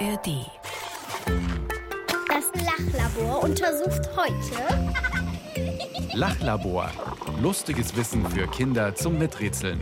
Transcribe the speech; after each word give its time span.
ARD. 0.00 0.46
Das 2.28 2.64
Lachlabor 2.64 3.42
untersucht 3.44 4.02
heute 4.16 4.92
Lachlabor. 6.16 6.90
Lustiges 7.40 7.94
Wissen 7.96 8.28
für 8.30 8.46
Kinder 8.48 8.94
zum 8.94 9.18
Miträtseln. 9.18 9.80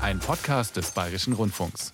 Ein 0.00 0.18
Podcast 0.20 0.76
des 0.76 0.90
Bayerischen 0.92 1.32
Rundfunks. 1.32 1.92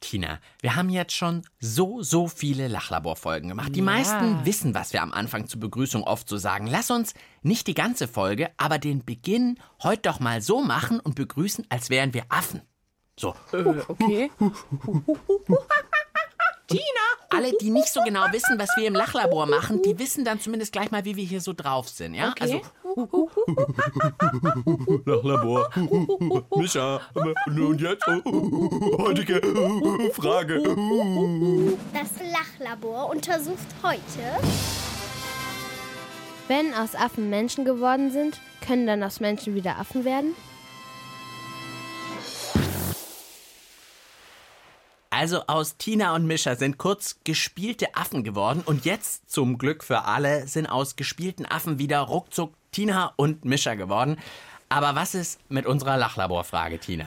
Tina, 0.00 0.38
wir 0.60 0.76
haben 0.76 0.90
jetzt 0.90 1.14
schon 1.14 1.42
so, 1.60 2.02
so 2.02 2.28
viele 2.28 2.68
Lachlaborfolgen 2.68 3.48
gemacht. 3.48 3.74
Die 3.74 3.80
Ja. 3.80 3.84
meisten 3.84 4.44
wissen, 4.44 4.74
was 4.74 4.92
wir 4.92 5.02
am 5.02 5.12
Anfang 5.12 5.46
zur 5.48 5.60
Begrüßung 5.60 6.02
oft 6.04 6.28
so 6.28 6.36
sagen. 6.36 6.66
Lass 6.66 6.90
uns 6.90 7.14
nicht 7.42 7.66
die 7.66 7.74
ganze 7.74 8.06
Folge, 8.08 8.50
aber 8.56 8.78
den 8.78 9.04
Beginn 9.04 9.58
heute 9.82 10.02
doch 10.02 10.20
mal 10.20 10.42
so 10.42 10.62
machen 10.62 11.00
und 11.00 11.14
begrüßen, 11.14 11.66
als 11.68 11.88
wären 11.90 12.14
wir 12.14 12.24
Affen. 12.28 12.62
So, 13.16 13.34
Okay. 13.52 14.30
alle, 17.34 17.52
die 17.60 17.70
nicht 17.70 17.88
so 17.88 18.00
genau 18.02 18.26
wissen, 18.32 18.58
was 18.58 18.70
wir 18.76 18.86
im 18.86 18.94
Lachlabor 18.94 19.46
machen, 19.46 19.82
die 19.82 19.98
wissen 19.98 20.24
dann 20.24 20.38
zumindest 20.40 20.72
gleich 20.72 20.90
mal, 20.90 21.04
wie 21.04 21.16
wir 21.16 21.24
hier 21.24 21.40
so 21.40 21.52
drauf 21.52 21.88
sind, 21.88 22.14
ja? 22.14 22.30
Okay. 22.30 22.42
Also, 22.42 22.60
Lachlabor. 25.04 25.68
Micha, 26.56 27.00
und 27.46 27.80
jetzt 27.80 28.06
heutige 28.06 29.40
Frage. 30.12 30.62
Das 31.92 32.10
Lachlabor 32.32 33.10
untersucht 33.10 33.58
heute 33.82 34.38
Wenn 36.46 36.72
aus 36.74 36.94
Affen 36.94 37.30
Menschen 37.30 37.64
geworden 37.64 38.12
sind, 38.12 38.40
können 38.64 38.86
dann 38.86 39.02
aus 39.02 39.18
Menschen 39.18 39.56
wieder 39.56 39.78
Affen 39.78 40.04
werden? 40.04 40.36
Also 45.16 45.42
aus 45.46 45.76
Tina 45.76 46.14
und 46.16 46.26
Mischa 46.26 46.56
sind 46.56 46.76
kurz 46.76 47.20
gespielte 47.22 47.94
Affen 47.94 48.24
geworden 48.24 48.62
und 48.66 48.84
jetzt 48.84 49.30
zum 49.30 49.58
Glück 49.58 49.84
für 49.84 50.04
alle 50.06 50.48
sind 50.48 50.66
aus 50.66 50.96
gespielten 50.96 51.46
Affen 51.46 51.78
wieder 51.78 52.00
ruckzuck 52.00 52.52
Tina 52.72 53.12
und 53.16 53.44
Mischa 53.44 53.74
geworden. 53.74 54.18
Aber 54.68 54.96
was 54.96 55.14
ist 55.14 55.38
mit 55.48 55.66
unserer 55.66 55.96
Lachlaborfrage, 55.96 56.80
Tina? 56.80 57.06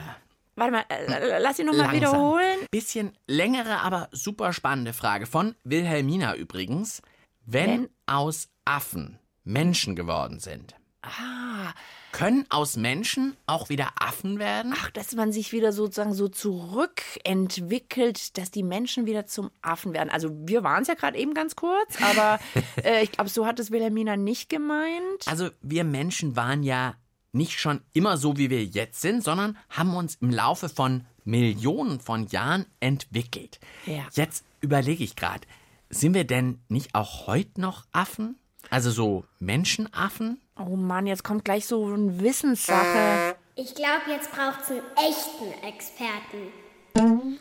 Warte 0.56 0.72
mal, 0.72 0.84
äh, 0.88 1.38
lass 1.38 1.58
ihn 1.58 1.66
noch 1.66 1.72
mal 1.74 1.82
Langsam. 1.82 1.96
wiederholen. 1.96 2.58
Bisschen 2.70 3.12
längere, 3.26 3.80
aber 3.80 4.08
super 4.10 4.52
spannende 4.54 4.94
Frage 4.94 5.26
von 5.26 5.54
Wilhelmina 5.64 6.34
übrigens. 6.34 7.02
Wenn, 7.44 7.70
Wenn- 7.82 7.88
aus 8.06 8.48
Affen 8.64 9.18
Menschen 9.44 9.94
geworden 9.96 10.40
sind, 10.40 10.74
Ah, 11.02 11.72
können 12.12 12.46
aus 12.48 12.76
Menschen 12.76 13.36
auch 13.46 13.68
wieder 13.68 13.90
Affen 13.98 14.38
werden? 14.38 14.74
ach, 14.76 14.90
dass 14.90 15.14
man 15.14 15.32
sich 15.32 15.52
wieder 15.52 15.72
sozusagen 15.72 16.14
so 16.14 16.28
zurückentwickelt, 16.28 18.38
dass 18.38 18.50
die 18.50 18.62
Menschen 18.62 19.06
wieder 19.06 19.26
zum 19.26 19.50
Affen 19.62 19.92
werden. 19.92 20.10
Also 20.10 20.30
wir 20.32 20.64
waren 20.64 20.82
es 20.82 20.88
ja 20.88 20.94
gerade 20.94 21.18
eben 21.18 21.34
ganz 21.34 21.56
kurz, 21.56 22.00
aber 22.02 22.40
äh, 22.84 23.02
ich 23.02 23.12
glaube, 23.12 23.30
so 23.30 23.46
hat 23.46 23.58
es 23.60 23.70
Wilhelmina 23.70 24.16
nicht 24.16 24.48
gemeint. 24.48 25.26
Also 25.26 25.50
wir 25.60 25.84
Menschen 25.84 26.36
waren 26.36 26.62
ja 26.62 26.94
nicht 27.32 27.60
schon 27.60 27.80
immer 27.92 28.16
so, 28.16 28.36
wie 28.36 28.50
wir 28.50 28.64
jetzt 28.64 29.00
sind, 29.00 29.22
sondern 29.22 29.58
haben 29.68 29.94
uns 29.94 30.16
im 30.16 30.30
Laufe 30.30 30.68
von 30.68 31.04
Millionen 31.24 32.00
von 32.00 32.26
Jahren 32.28 32.64
entwickelt. 32.80 33.60
Ja. 33.84 34.06
Jetzt 34.12 34.44
überlege 34.60 35.04
ich 35.04 35.14
gerade, 35.14 35.46
sind 35.90 36.14
wir 36.14 36.24
denn 36.24 36.60
nicht 36.68 36.94
auch 36.94 37.26
heute 37.26 37.60
noch 37.60 37.84
Affen? 37.92 38.38
Also 38.70 38.90
so 38.90 39.24
Menschenaffen? 39.38 40.40
Oh 40.58 40.76
Mann, 40.76 41.06
jetzt 41.06 41.24
kommt 41.24 41.44
gleich 41.44 41.66
so 41.66 41.86
eine 41.86 42.20
Wissenssache. 42.20 43.36
Ich 43.54 43.74
glaube, 43.74 44.02
jetzt 44.10 44.30
braucht 44.32 44.60
es 44.62 44.70
einen 44.70 44.82
echten 44.96 45.66
Experten. 45.66 47.38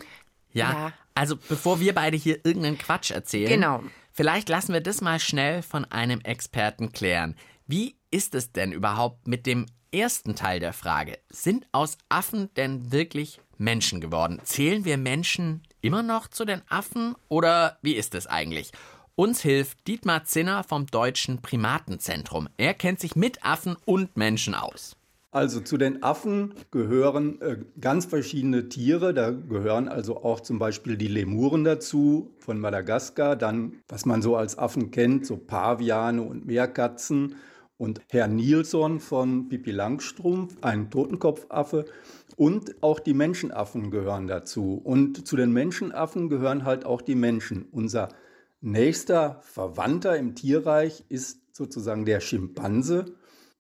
Ja, 0.54 0.72
Ja. 0.72 0.94
Also 1.16 1.36
bevor 1.36 1.80
wir 1.80 1.96
beide 1.96 2.16
hier 2.16 2.46
irgendeinen 2.46 2.78
Quatsch 2.78 3.10
erzählen, 3.10 3.50
Genau. 3.50 3.82
vielleicht 4.14 4.50
lassen 4.50 4.72
wir 4.72 4.82
das 4.82 5.02
mal 5.02 5.20
schnell 5.20 5.64
von 5.64 5.84
einem 5.86 6.22
Experten 6.22 6.92
klären. 6.92 7.36
Wie 7.66 7.96
ist 8.12 8.36
es 8.36 8.52
denn 8.52 8.72
überhaupt 8.72 9.28
mit 9.28 9.48
dem 9.48 9.66
ersten 9.92 10.36
Teil 10.36 10.60
der 10.60 10.74
Frage? 10.74 11.18
Sind 11.30 11.66
aus 11.72 11.98
Affen 12.10 12.54
denn 12.54 12.92
wirklich 12.92 13.40
Menschen 13.58 14.00
geworden? 14.00 14.40
Zählen 14.44 14.86
wir 14.86 14.98
Menschen 14.98 15.64
immer 15.82 16.04
noch 16.04 16.28
zu 16.28 16.46
den 16.46 16.62
Affen 16.70 17.16
oder 17.30 17.80
wie 17.82 17.94
ist 17.96 18.14
es 18.14 18.28
eigentlich? 18.28 18.72
Uns 19.20 19.42
hilft 19.42 19.88
Dietmar 19.88 20.26
Zinner 20.26 20.64
vom 20.64 20.86
Deutschen 20.86 21.42
Primatenzentrum. 21.42 22.50
Er 22.58 22.76
kennt 22.76 23.00
sich 23.00 23.16
mit 23.16 23.44
Affen 23.44 23.76
und 23.84 24.16
Menschen 24.16 24.54
aus. 24.54 24.96
Also 25.32 25.60
zu 25.60 25.78
den 25.78 26.04
Affen 26.04 26.54
gehören 26.70 27.42
äh, 27.42 27.58
ganz 27.82 28.06
verschiedene 28.06 28.70
Tiere. 28.70 29.16
Da 29.16 29.32
gehören 29.32 29.88
also 29.88 30.24
auch 30.24 30.42
zum 30.42 30.60
Beispiel 30.60 30.98
die 30.98 31.08
Lemuren 31.08 31.64
dazu 31.64 32.30
von 32.38 32.60
Madagaskar. 32.60 33.36
Dann, 33.36 33.82
was 33.88 34.06
man 34.06 34.22
so 34.22 34.36
als 34.36 34.60
Affen 34.60 34.92
kennt, 34.92 35.26
so 35.26 35.36
Paviane 35.36 36.22
und 36.22 36.46
Meerkatzen. 36.46 37.38
Und 37.80 38.02
Herr 38.10 38.28
Nilsson 38.28 39.00
von 39.00 39.50
Pippi 39.50 39.72
Langstrumpf, 39.72 40.58
ein 40.62 40.92
Totenkopfaffe. 40.92 41.86
Und 42.36 42.84
auch 42.84 43.00
die 43.00 43.16
Menschenaffen 43.16 43.90
gehören 43.90 44.28
dazu. 44.28 44.80
Und 44.84 45.28
zu 45.28 45.36
den 45.36 45.52
Menschenaffen 45.54 46.30
gehören 46.30 46.66
halt 46.66 46.86
auch 46.86 47.02
die 47.02 47.16
Menschen. 47.16 47.66
Unser 47.72 48.10
nächster 48.62 49.40
Verwandter 49.42 50.18
im 50.18 50.36
Tierreich 50.36 51.04
ist 51.10 51.56
sozusagen 51.56 52.06
der 52.06 52.20
Schimpanse. 52.20 53.06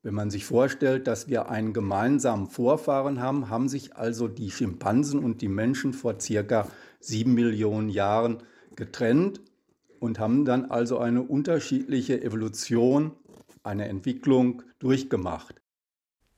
Wenn 0.04 0.14
man 0.14 0.30
sich 0.30 0.46
vorstellt, 0.46 1.08
dass 1.08 1.28
wir 1.28 1.50
einen 1.50 1.74
gemeinsamen 1.74 2.48
Vorfahren 2.48 3.20
haben, 3.20 3.50
haben 3.50 3.68
sich 3.68 3.96
also 3.96 4.28
die 4.28 4.52
Schimpansen 4.52 5.24
und 5.24 5.42
die 5.42 5.50
Menschen 5.50 5.94
vor 5.94 6.20
circa 6.20 6.68
sieben 7.00 7.34
Millionen 7.34 7.90
Jahren 7.90 8.44
getrennt 8.76 9.42
und 10.00 10.20
haben 10.20 10.46
dann 10.46 10.66
also 10.66 11.00
eine 11.00 11.24
unterschiedliche 11.24 12.22
Evolution, 12.22 13.12
eine 13.64 13.88
Entwicklung 13.88 14.62
durchgemacht. 14.80 15.62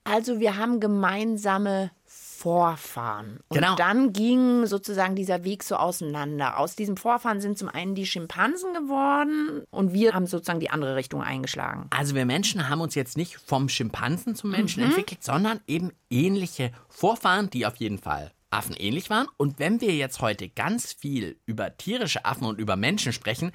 Also 0.10 0.40
wir 0.40 0.58
haben 0.58 0.80
gemeinsame 0.80 1.92
Vorfahren. 2.06 3.40
Und 3.50 3.58
Genau. 3.58 3.76
dann 3.76 4.14
ging 4.14 4.66
sozusagen 4.66 5.16
dieser 5.16 5.44
Weg 5.44 5.62
so 5.62 5.76
auseinander. 5.76 6.58
Aus 6.58 6.76
diesem 6.76 6.96
Vorfahren 6.96 7.42
sind 7.42 7.58
zum 7.58 7.68
einen 7.68 7.96
die 7.96 8.06
Schimpansen 8.06 8.74
geworden 8.74 9.64
und 9.72 9.92
wir 9.94 10.14
haben 10.14 10.26
sozusagen 10.26 10.62
die 10.62 10.70
andere 10.70 10.96
Richtung 10.96 11.22
eingeschlagen. 11.22 11.88
Also 11.90 12.16
wir 12.16 12.26
Menschen 12.26 12.70
haben 12.70 12.80
uns 12.80 12.96
jetzt 12.96 13.18
nicht 13.18 13.36
vom 13.46 13.68
Schimpansen 13.68 14.36
zum 14.36 14.52
Menschen 14.52 14.84
entwickelt, 14.84 15.22
sondern 15.22 15.60
eben 15.68 15.92
ähnliche 16.10 16.72
Vorfahren, 16.88 17.50
die 17.50 17.66
auf 17.66 17.76
jeden 17.76 17.98
Fall 17.98 18.32
affenähnlich 18.52 19.10
waren. 19.10 19.28
Und 19.38 19.60
wenn 19.60 19.82
wir 19.82 19.94
jetzt 19.96 20.22
heute 20.22 20.48
ganz 20.50 20.94
viel 20.94 21.38
über 21.46 21.76
tierische 21.78 22.24
Affen 22.26 22.46
und 22.46 22.60
über 22.60 22.78
Menschen 22.78 23.12
sprechen, 23.14 23.52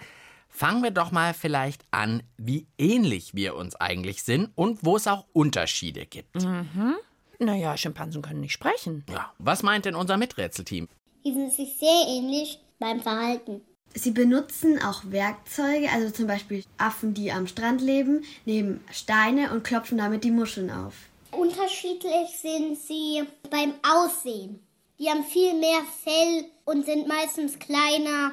fangen 0.54 0.82
wir 0.82 0.92
doch 0.92 1.10
mal 1.10 1.34
vielleicht 1.34 1.82
an, 1.90 2.22
wie 2.38 2.66
ähnlich 2.78 3.34
wir 3.34 3.56
uns 3.56 3.74
eigentlich 3.76 4.22
sind 4.22 4.50
und 4.54 4.84
wo 4.84 4.96
es 4.96 5.06
auch 5.06 5.26
Unterschiede 5.32 6.06
gibt. 6.06 6.36
Naja, 7.40 7.76
Schimpansen 7.76 8.22
können 8.22 8.40
nicht 8.40 8.52
sprechen. 8.52 9.04
Ja, 9.10 9.32
was 9.38 9.62
meint 9.62 9.84
denn 9.84 9.96
unser 9.96 10.16
Miträtselteam? 10.16 10.88
Die 11.24 11.32
sind 11.32 11.52
sich 11.52 11.76
sehr 11.78 12.06
ähnlich 12.06 12.60
beim 12.78 13.00
Verhalten. 13.00 13.60
Sie 13.94 14.12
benutzen 14.12 14.82
auch 14.82 15.02
Werkzeuge, 15.06 15.90
also 15.90 16.10
zum 16.10 16.26
Beispiel 16.26 16.64
Affen, 16.78 17.14
die 17.14 17.32
am 17.32 17.46
Strand 17.46 17.80
leben, 17.80 18.24
nehmen 18.44 18.82
Steine 18.90 19.52
und 19.52 19.64
klopfen 19.64 19.98
damit 19.98 20.24
die 20.24 20.30
Muscheln 20.30 20.70
auf. 20.70 20.94
Unterschiedlich 21.30 22.30
sind 22.40 22.78
sie 22.78 23.22
beim 23.50 23.74
Aussehen. 23.82 24.60
Die 24.98 25.08
haben 25.08 25.24
viel 25.24 25.54
mehr 25.58 25.80
Fell 26.02 26.44
und 26.64 26.86
sind 26.86 27.08
meistens 27.08 27.58
kleiner. 27.58 28.32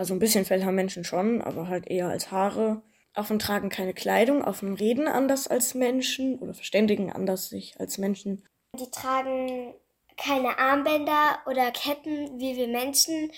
Also 0.00 0.14
ein 0.14 0.18
bisschen 0.18 0.46
Fell 0.46 0.64
haben 0.64 0.76
Menschen 0.76 1.04
schon, 1.04 1.42
aber 1.42 1.68
halt 1.68 1.86
eher 1.86 2.08
als 2.08 2.30
Haare. 2.30 2.80
Affen 3.12 3.38
tragen 3.38 3.68
keine 3.68 3.92
Kleidung, 3.92 4.42
Affen 4.42 4.72
reden 4.72 5.06
anders 5.06 5.46
als 5.46 5.74
Menschen 5.74 6.38
oder 6.38 6.54
verständigen 6.54 7.12
anders 7.12 7.50
sich 7.50 7.78
als 7.78 7.98
Menschen. 7.98 8.48
Die 8.78 8.90
tragen 8.90 9.74
keine 10.16 10.58
Armbänder 10.58 11.40
oder 11.44 11.70
Ketten 11.70 12.40
wie 12.40 12.56
wir 12.56 12.68
Menschen 12.68 13.30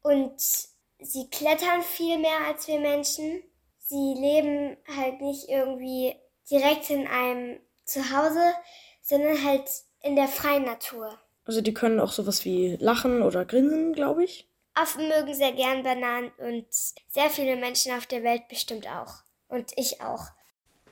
und 0.00 0.32
sie 0.38 1.28
klettern 1.30 1.82
viel 1.82 2.16
mehr 2.16 2.46
als 2.46 2.66
wir 2.68 2.80
Menschen. 2.80 3.42
Sie 3.76 4.14
leben 4.18 4.78
halt 4.96 5.20
nicht 5.20 5.50
irgendwie 5.50 6.14
direkt 6.50 6.88
in 6.88 7.06
einem 7.06 7.60
Zuhause, 7.84 8.54
sondern 9.02 9.44
halt 9.44 9.68
in 10.00 10.16
der 10.16 10.28
freien 10.28 10.64
Natur. 10.64 11.18
Also 11.44 11.60
die 11.60 11.74
können 11.74 12.00
auch 12.00 12.12
sowas 12.12 12.46
wie 12.46 12.76
lachen 12.80 13.20
oder 13.20 13.44
grinsen, 13.44 13.92
glaube 13.92 14.24
ich. 14.24 14.47
Affen 14.80 15.08
mögen 15.08 15.34
sehr 15.34 15.52
gern 15.52 15.82
Bananen 15.82 16.30
und 16.38 16.66
sehr 16.70 17.30
viele 17.30 17.56
Menschen 17.56 17.92
auf 17.92 18.06
der 18.06 18.22
Welt 18.22 18.48
bestimmt 18.48 18.86
auch. 18.86 19.22
Und 19.48 19.72
ich 19.76 20.00
auch. 20.00 20.26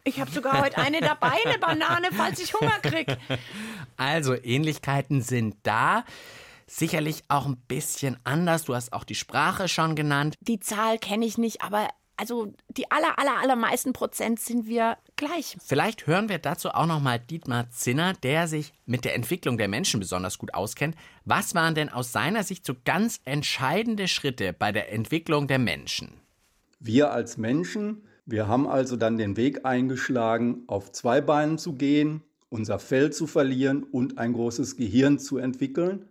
Ich 0.05 0.21
habe 0.21 0.31
sogar 0.31 0.61
heute 0.63 0.79
eine 0.79 1.01
dabei, 1.01 1.33
eine 1.45 1.59
Banane, 1.59 2.09
falls 2.13 2.39
ich 2.39 2.55
Hunger 2.55 2.79
krieg. 2.81 3.17
Also 3.97 4.35
Ähnlichkeiten 4.35 5.21
sind 5.21 5.57
da. 5.65 6.05
Sicherlich 6.67 7.25
auch 7.29 7.47
ein 7.47 7.57
bisschen 7.69 8.19
anders. 8.25 8.65
Du 8.65 8.75
hast 8.75 8.93
auch 8.93 9.05
die 9.05 9.15
Sprache 9.15 9.69
schon 9.69 9.95
genannt. 9.97 10.35
Die 10.41 10.61
Zahl 10.61 10.99
kenne 10.99 11.25
ich 11.25 11.39
nicht, 11.39 11.63
aber 11.63 11.89
also 12.17 12.53
die 12.69 12.91
aller, 12.91 13.19
aller, 13.19 13.39
allermeisten 13.41 13.93
Prozent 13.93 14.41
sind 14.41 14.67
wir 14.67 14.97
gleich. 15.17 15.57
Vielleicht 15.65 16.07
hören 16.07 16.29
wir 16.29 16.39
dazu 16.39 16.71
auch 16.71 16.87
noch 16.87 17.01
mal 17.01 17.19
Dietmar 17.19 17.71
Zinner, 17.71 18.15
der 18.15 18.49
sich 18.49 18.73
mit 18.87 19.05
der 19.05 19.15
Entwicklung 19.15 19.59
der 19.59 19.69
Menschen 19.69 20.01
besonders 20.01 20.39
gut 20.39 20.55
auskennt. 20.55 20.97
Was 21.25 21.55
waren 21.55 21.75
denn 21.75 21.89
aus 21.89 22.13
seiner 22.13 22.43
Sicht 22.43 22.65
so 22.65 22.75
ganz 22.85 23.21
entscheidende 23.25 24.09
Schritte 24.09 24.53
bei 24.53 24.73
der 24.73 24.93
Entwicklung 24.93 25.47
der 25.47 25.59
Menschen? 25.59 26.13
Wir 26.81 27.13
als 27.13 27.37
Menschen, 27.37 28.03
wir 28.25 28.49
haben 28.49 28.67
also 28.67 28.97
dann 28.97 29.19
den 29.19 29.37
Weg 29.37 29.65
eingeschlagen, 29.65 30.65
auf 30.67 30.93
zwei 30.93 31.21
Beinen 31.21 31.59
zu 31.59 31.75
gehen, 31.75 32.23
unser 32.49 32.79
Fell 32.79 33.13
zu 33.13 33.27
verlieren 33.27 33.83
und 33.83 34.19
ein 34.19 34.33
großes 34.33 34.77
Gehirn 34.77 35.19
zu 35.19 35.39
entwickeln, 35.39 36.09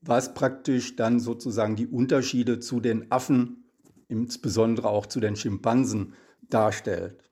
was 0.00 0.34
praktisch 0.34 0.96
dann 0.96 1.20
sozusagen 1.20 1.76
die 1.76 1.86
Unterschiede 1.86 2.60
zu 2.60 2.80
den 2.80 3.10
Affen 3.10 3.63
insbesondere 4.08 4.88
auch 4.88 5.06
zu 5.06 5.20
den 5.20 5.36
Schimpansen 5.36 6.14
darstellt. 6.42 7.24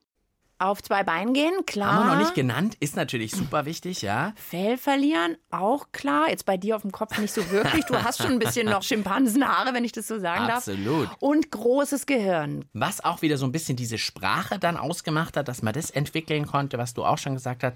Auf 0.59 0.81
zwei 0.81 1.03
Beinen 1.03 1.33
gehen, 1.33 1.65
klar. 1.65 1.93
Haben 1.93 2.07
wir 2.07 2.13
noch 2.13 2.21
nicht 2.21 2.35
genannt, 2.35 2.77
ist 2.79 2.95
natürlich 2.95 3.31
super 3.31 3.65
wichtig, 3.65 4.01
ja. 4.01 4.31
Fell 4.37 4.77
verlieren, 4.77 5.35
auch 5.49 5.91
klar. 5.91 6.29
Jetzt 6.29 6.45
bei 6.45 6.55
dir 6.55 6.77
auf 6.77 6.83
dem 6.83 6.91
Kopf 6.91 7.17
nicht 7.17 7.33
so 7.33 7.49
wirklich. 7.51 7.83
Du 7.85 8.01
hast 8.01 8.21
schon 8.21 8.31
ein 8.31 8.39
bisschen 8.39 8.67
noch 8.67 8.81
Schimpansenhaare, 8.81 9.73
wenn 9.73 9.83
ich 9.83 9.91
das 9.91 10.07
so 10.07 10.19
sagen 10.19 10.45
Absolut. 10.45 11.07
darf. 11.07 11.17
Und 11.19 11.51
großes 11.51 12.05
Gehirn. 12.05 12.63
Was 12.71 13.03
auch 13.03 13.21
wieder 13.21 13.37
so 13.37 13.45
ein 13.45 13.51
bisschen 13.51 13.75
diese 13.75 13.97
Sprache 13.97 14.57
dann 14.57 14.77
ausgemacht 14.77 15.35
hat, 15.35 15.49
dass 15.49 15.63
man 15.63 15.73
das 15.73 15.89
entwickeln 15.89 16.47
konnte, 16.47 16.77
was 16.77 16.93
du 16.93 17.03
auch 17.03 17.17
schon 17.17 17.33
gesagt 17.33 17.63
hast. 17.63 17.75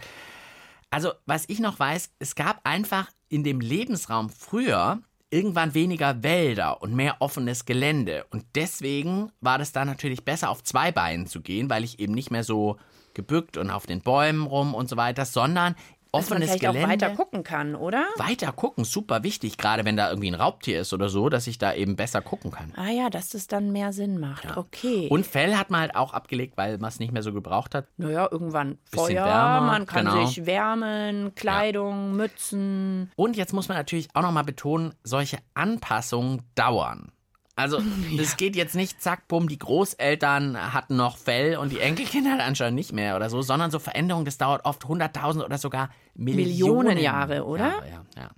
Also, 0.89 1.11
was 1.25 1.43
ich 1.47 1.59
noch 1.59 1.79
weiß, 1.79 2.11
es 2.19 2.35
gab 2.35 2.61
einfach 2.63 3.09
in 3.27 3.43
dem 3.43 3.59
Lebensraum 3.59 4.29
früher 4.29 5.01
irgendwann 5.29 5.73
weniger 5.73 6.23
Wälder 6.23 6.81
und 6.81 6.95
mehr 6.95 7.17
offenes 7.19 7.65
Gelände. 7.65 8.25
Und 8.29 8.45
deswegen 8.55 9.31
war 9.41 9.57
das 9.57 9.71
da 9.71 9.83
natürlich 9.83 10.23
besser, 10.23 10.49
auf 10.49 10.63
zwei 10.63 10.91
Beinen 10.91 11.27
zu 11.27 11.41
gehen, 11.41 11.69
weil 11.69 11.83
ich 11.83 11.99
eben 11.99 12.13
nicht 12.13 12.31
mehr 12.31 12.43
so 12.43 12.77
gebückt 13.13 13.57
und 13.57 13.71
auf 13.71 13.85
den 13.85 14.01
Bäumen 14.01 14.45
rum 14.45 14.73
und 14.73 14.87
so 14.89 14.95
weiter, 14.95 15.25
sondern 15.25 15.75
offenes 16.11 16.49
Dass 16.51 16.61
man 16.61 16.73
Gelände. 16.73 16.79
auch 16.79 16.89
weiter 16.91 17.09
gucken 17.15 17.43
kann, 17.43 17.75
oder? 17.75 18.05
Weiter 18.17 18.51
gucken, 18.51 18.83
super 18.83 19.23
wichtig, 19.23 19.57
gerade 19.57 19.85
wenn 19.85 19.97
da 19.97 20.09
irgendwie 20.09 20.29
ein 20.31 20.35
Raubtier 20.35 20.81
ist 20.81 20.93
oder 20.93 21.09
so, 21.09 21.29
dass 21.29 21.47
ich 21.47 21.57
da 21.57 21.73
eben 21.73 21.95
besser 21.95 22.21
gucken 22.21 22.51
kann. 22.51 22.73
Ah 22.75 22.89
ja, 22.89 23.09
dass 23.09 23.29
das 23.29 23.47
dann 23.47 23.71
mehr 23.71 23.93
Sinn 23.93 24.19
macht. 24.19 24.45
Ja. 24.45 24.57
Okay. 24.57 25.07
Und 25.09 25.25
Fell 25.25 25.55
hat 25.55 25.69
man 25.69 25.81
halt 25.81 25.95
auch 25.95 26.13
abgelegt, 26.13 26.57
weil 26.57 26.77
man 26.77 26.89
es 26.89 26.99
nicht 26.99 27.11
mehr 27.11 27.23
so 27.23 27.33
gebraucht 27.33 27.75
hat. 27.75 27.87
naja, 27.97 28.27
irgendwann 28.31 28.77
Feuer, 28.93 29.25
wärmer, 29.25 29.61
man 29.61 29.85
kann 29.85 30.05
genau. 30.05 30.25
sich 30.25 30.45
wärmen, 30.45 31.35
Kleidung, 31.35 32.15
Mützen. 32.15 33.11
Und 33.15 33.37
jetzt 33.37 33.53
muss 33.53 33.67
man 33.67 33.77
natürlich 33.77 34.07
auch 34.13 34.21
nochmal 34.21 34.43
betonen, 34.43 34.93
solche 35.03 35.37
Anpassungen 35.53 36.41
dauern. 36.55 37.11
Also, 37.57 37.81
es 38.17 38.37
geht 38.37 38.55
jetzt 38.55 38.75
nicht, 38.75 39.01
zack, 39.01 39.27
bumm, 39.27 39.49
die 39.49 39.59
Großeltern 39.59 40.73
hatten 40.73 40.95
noch 40.95 41.17
Fell 41.17 41.57
und 41.57 41.71
die 41.73 41.79
Enkelkinder 41.79 42.37
anscheinend 42.41 42.75
nicht 42.75 42.93
mehr 42.93 43.15
oder 43.17 43.29
so, 43.29 43.41
sondern 43.41 43.71
so 43.71 43.79
Veränderungen, 43.79 44.25
das 44.25 44.37
dauert 44.37 44.63
oft 44.63 44.83
100.000 44.85 45.43
oder 45.43 45.57
sogar 45.57 45.89
Millionen, 46.13 46.45
Millionen 46.45 46.97
Jahre, 46.99 47.43
oder? 47.45 47.83
Ja, 47.89 48.05
ja. 48.15 48.29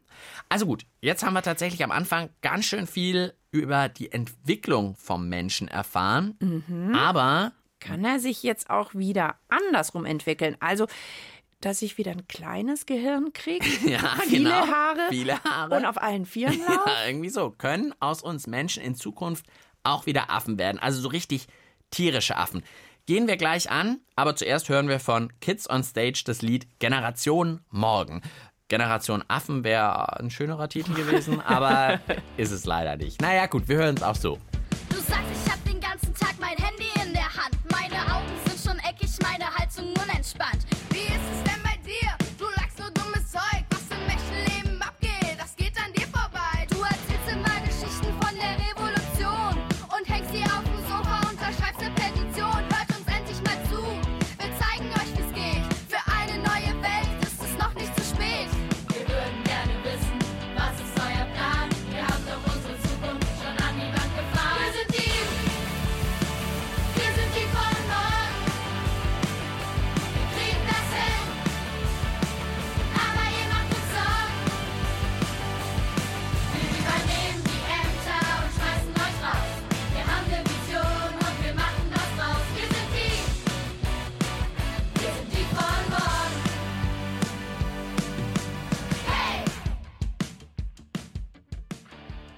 Also 0.48 0.66
gut, 0.66 0.86
jetzt 1.01 1.24
haben 1.24 1.33
wir 1.33 1.44
tatsächlich 1.44 1.83
am 1.83 1.92
Anfang 1.92 2.30
ganz 2.42 2.66
schön 2.66 2.88
viel 2.88 3.33
über 3.51 3.89
die 3.89 4.12
Entwicklung 4.12 4.95
vom 4.95 5.30
Menschen 5.30 5.68
erfahren, 5.68 6.36
Mhm. 6.39 6.95
aber 6.95 7.51
Kann 7.80 8.04
er 8.04 8.19
sich 8.19 8.42
jetzt 8.44 8.69
auch 8.69 8.94
wieder 8.95 9.36
andersrum 9.48 10.06
entwickeln? 10.06 10.57
Also, 10.60 10.88
dass 11.62 11.82
ich 11.82 11.98
wieder 11.98 12.12
ein 12.12 12.28
kleines 12.28 12.86
Gehirn 12.86 13.34
kriege, 13.34 13.66
ja, 13.90 14.18
viele 14.24 14.44
genau, 14.44 14.68
Haare 14.68 15.08
viele 15.10 15.44
Haare 15.44 15.76
und 15.76 15.86
auf 15.86 16.02
allen 16.02 16.26
Vieren 16.26 16.60
laufe? 16.60 16.90
Ja, 16.90 17.08
irgendwie 17.08 17.30
so. 17.30 17.52
Können 17.52 17.94
aus 18.00 18.22
uns 18.22 18.48
Menschen 18.48 18.84
in 18.84 18.96
Zukunft 18.96 19.46
auch 19.84 20.06
wieder 20.06 20.30
Affen 20.30 20.58
werden. 20.58 20.80
Also 20.80 21.02
so 21.02 21.10
richtig 21.10 21.48
tierische 21.92 22.38
Affen. 22.38 22.64
Gehen 23.06 23.28
wir 23.28 23.38
gleich 23.38 23.72
an, 23.72 24.02
aber 24.16 24.36
zuerst 24.36 24.70
hören 24.70 24.88
wir 24.88 25.00
von 25.00 25.34
Kids 25.40 25.70
on 25.70 25.84
Stage 25.84 26.24
das 26.26 26.42
Lied 26.42 26.68
Generation 26.80 27.62
Morgen. 27.72 28.22
Generation 28.68 29.24
Affen 29.28 29.64
wäre 29.64 30.20
ein 30.20 30.30
schönerer 30.30 30.70
Titel 30.70 30.94
gewesen, 30.94 31.42
aber 31.46 32.00
ist 32.38 32.52
es 32.52 32.66
leider 32.66 32.98
nicht. 32.98 33.20
Naja, 33.20 33.48
gut, 33.48 33.68
wir 33.68 33.78
hören 33.78 33.96
es 33.96 34.04
auch 34.04 34.16
so. 34.16 34.38
Du 34.90 34.98
sagst, 34.98 35.26
ich 35.44 35.52
hab 35.52 35.64
den 35.66 35.80
ganzen 35.82 36.14
Tag 36.14 36.36
mein 36.40 36.56
Handy 36.56 36.88
in 37.04 37.14
der 37.14 37.34
Hand. 37.36 37.58
Meine 37.72 37.96
Augen 38.14 38.32
sind 38.46 38.60
schon 38.64 38.80
eckig, 38.88 39.10
meine 39.24 39.46
Haltung 39.56 39.92
unentspannt. 40.04 40.66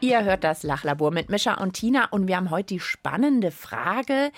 Ihr 0.04 0.24
hört 0.24 0.44
das 0.44 0.64
Lachlabor 0.64 1.12
mit 1.12 1.30
Mischa 1.30 1.62
und 1.62 1.74
Tina 1.74 2.06
und 2.06 2.28
wir 2.28 2.36
haben 2.36 2.50
heute 2.50 2.74
die 2.74 2.80
spannende 2.80 3.52
Frage, 3.52 4.32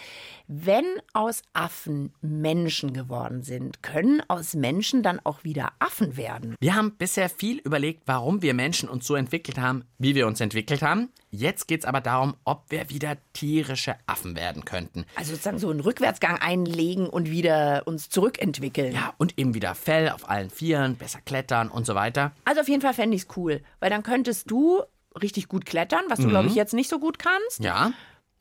wenn 0.48 0.84
aus 1.14 1.42
Affen 1.54 2.14
Menschen 2.22 2.92
geworden 2.92 3.44
sind, 3.44 3.82
können 3.82 4.22
aus 4.28 4.56
Menschen 4.56 5.04
dann 5.04 5.22
auch 5.24 5.46
wieder 5.46 5.72
Affen 5.80 6.18
werden? 6.18 6.58
Wir 6.60 6.76
haben 6.76 6.98
bisher 6.98 7.30
viel 7.30 7.60
überlegt, 7.60 8.04
warum 8.08 8.42
wir 8.42 8.54
Menschen 8.54 8.90
uns 8.90 9.08
so 9.08 9.16
entwickelt 9.16 9.58
haben, 9.58 9.86
wie 9.98 10.16
wir 10.16 10.28
uns 10.28 10.42
entwickelt 10.42 10.82
haben. 10.82 11.08
Jetzt 11.32 11.70
geht 11.70 11.80
es 11.80 11.86
aber 11.86 12.02
darum, 12.02 12.36
ob 12.44 12.66
wir 12.68 12.90
wieder 12.90 13.16
tierische 13.32 13.96
Affen 14.06 14.36
werden 14.36 14.66
könnten. 14.66 15.06
Also 15.16 15.32
sozusagen 15.32 15.60
so 15.60 15.70
einen 15.70 15.80
Rückwärtsgang 15.80 16.40
einlegen 16.40 17.08
und 17.08 17.32
wieder 17.32 17.84
uns 17.86 18.10
zurückentwickeln. 18.10 18.94
Ja, 18.94 19.14
und 19.18 19.40
eben 19.40 19.54
wieder 19.54 19.76
Fell 19.76 20.10
auf 20.10 20.30
allen 20.30 20.50
Vieren, 20.50 20.98
besser 20.98 21.22
klettern 21.22 21.70
und 21.70 21.86
so 21.86 21.96
weiter. 21.96 22.34
Also 22.44 22.60
auf 22.60 22.68
jeden 22.68 22.82
Fall 22.82 22.94
fände 22.94 23.16
ich 23.16 23.24
es 23.24 23.38
cool, 23.38 23.62
weil 23.80 23.90
dann 23.90 24.04
könntest 24.04 24.52
du 24.52 24.84
richtig 25.22 25.48
gut 25.48 25.66
klettern, 25.66 26.04
was 26.10 26.20
du, 26.20 26.28
glaube 26.28 26.48
ich, 26.48 26.56
jetzt 26.56 26.74
nicht 26.74 26.90
so 26.90 27.00
gut 27.00 27.20
kannst. 27.20 27.64
Ja, 27.64 27.92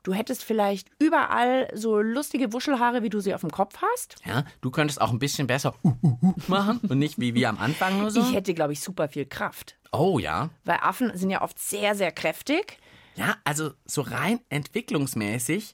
Du 0.03 0.13
hättest 0.13 0.43
vielleicht 0.43 0.89
überall 0.99 1.69
so 1.73 1.97
lustige 2.01 2.51
Wuschelhaare, 2.51 3.03
wie 3.03 3.09
du 3.09 3.21
sie 3.21 3.33
auf 3.33 3.39
dem 3.41 3.51
Kopf 3.51 3.79
hast. 3.81 4.17
ja, 4.25 4.43
du 4.59 4.69
könntest 4.69 4.99
auch 4.99 5.11
ein 5.11 5.19
bisschen 5.19 5.47
besser 5.47 5.73
uh, 5.81 5.93
uh, 6.03 6.17
uh 6.21 6.33
machen 6.47 6.79
und 6.89 6.99
nicht 6.99 7.19
wie 7.19 7.33
wir 7.33 7.47
am 7.47 7.57
Anfang 7.57 7.99
nur 7.99 8.11
so. 8.11 8.19
Ich 8.19 8.33
hätte, 8.33 8.53
glaube 8.53 8.73
ich, 8.73 8.81
super 8.81 9.07
viel 9.07 9.25
Kraft. 9.25 9.77
oh 9.93 10.19
ja. 10.19 10.49
Weil 10.65 10.79
Affen 10.81 11.15
sind 11.17 11.29
ja 11.29 11.41
oft 11.41 11.57
sehr, 11.57 11.95
sehr 11.95 12.11
kräftig. 12.11 12.79
Ja, 13.15 13.37
also 13.45 13.71
so 13.85 14.01
rein 14.01 14.41
entwicklungsmäßig 14.49 15.73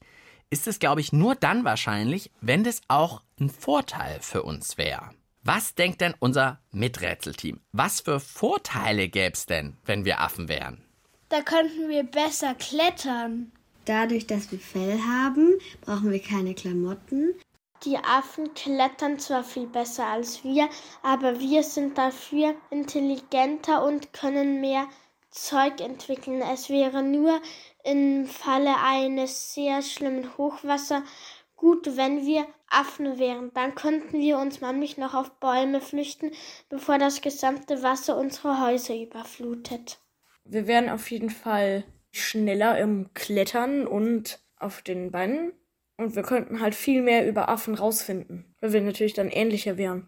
ist 0.52 0.68
es, 0.68 0.78
glaube 0.78 1.02
ich, 1.02 1.12
nur 1.12 1.34
dann 1.34 1.64
wahrscheinlich, 1.64 2.32
wenn 2.40 2.64
das 2.64 2.82
auch 2.88 3.24
ein 3.40 3.50
Vorteil 3.50 4.20
für 4.22 4.44
uns 4.44 4.78
wäre. 4.78 5.10
Was 5.42 5.74
denkt 5.74 6.02
denn 6.02 6.14
unser 6.20 6.60
Miträtselteam? 6.72 7.62
Was 7.72 8.02
für 8.02 8.20
Vorteile 8.20 9.10
gäbe 9.10 9.34
es 9.34 9.48
denn, 9.48 9.78
wenn 9.86 10.06
wir 10.06 10.20
Affen 10.20 10.50
wären? 10.50 10.84
Da 11.30 11.42
könnten 11.42 11.90
wir 11.90 12.04
besser 12.04 12.56
klettern. 12.56 13.52
Dadurch, 13.86 14.26
dass 14.26 14.52
wir 14.52 14.60
Fell 14.60 15.00
haben, 15.00 15.60
brauchen 15.82 16.12
wir 16.12 16.22
keine 16.22 16.56
Klamotten. 16.56 17.36
Die 17.86 17.98
Affen 17.98 18.54
klettern 18.56 19.20
zwar 19.20 19.44
viel 19.44 19.68
besser 19.68 20.08
als 20.08 20.44
wir, 20.44 20.68
aber 21.02 21.40
wir 21.40 21.64
sind 21.64 21.98
dafür 21.98 22.56
intelligenter 22.72 23.86
und 23.86 24.12
können 24.12 24.60
mehr 24.60 24.88
Zeug 25.30 25.80
entwickeln. 25.80 26.42
Es 26.42 26.70
wäre 26.70 27.04
nur 27.04 27.40
im 27.84 28.26
Falle 28.26 28.76
eines 28.84 29.54
sehr 29.54 29.82
schlimmen 29.84 30.36
Hochwasser 30.38 31.04
gut, 31.56 31.96
wenn 31.96 32.26
wir 32.26 32.48
Affen 32.70 33.20
wären. 33.20 33.52
Dann 33.54 33.76
könnten 33.76 34.20
wir 34.20 34.40
uns 34.40 34.62
nämlich 34.62 34.98
noch 34.98 35.14
auf 35.14 35.32
Bäume 35.40 35.80
flüchten, 35.80 36.32
bevor 36.70 36.98
das 36.98 37.22
gesamte 37.22 37.84
Wasser 37.84 38.18
unsere 38.18 38.62
Häuser 38.66 38.96
überflutet. 38.96 40.00
Wir 40.52 40.66
wären 40.66 40.90
auf 40.90 41.12
jeden 41.12 41.30
Fall 41.30 41.84
schneller 42.12 42.80
im 42.80 43.14
Klettern 43.14 43.86
und 43.86 44.40
auf 44.58 44.82
den 44.82 45.12
Beinen. 45.12 45.54
Und 45.96 46.16
wir 46.16 46.24
könnten 46.24 46.60
halt 46.60 46.74
viel 46.74 47.04
mehr 47.04 47.28
über 47.28 47.50
Affen 47.50 47.76
rausfinden, 47.76 48.56
weil 48.60 48.74
wir 48.74 48.82
natürlich 48.82 49.14
dann 49.14 49.30
ähnlicher 49.30 49.78
wären. 49.78 50.08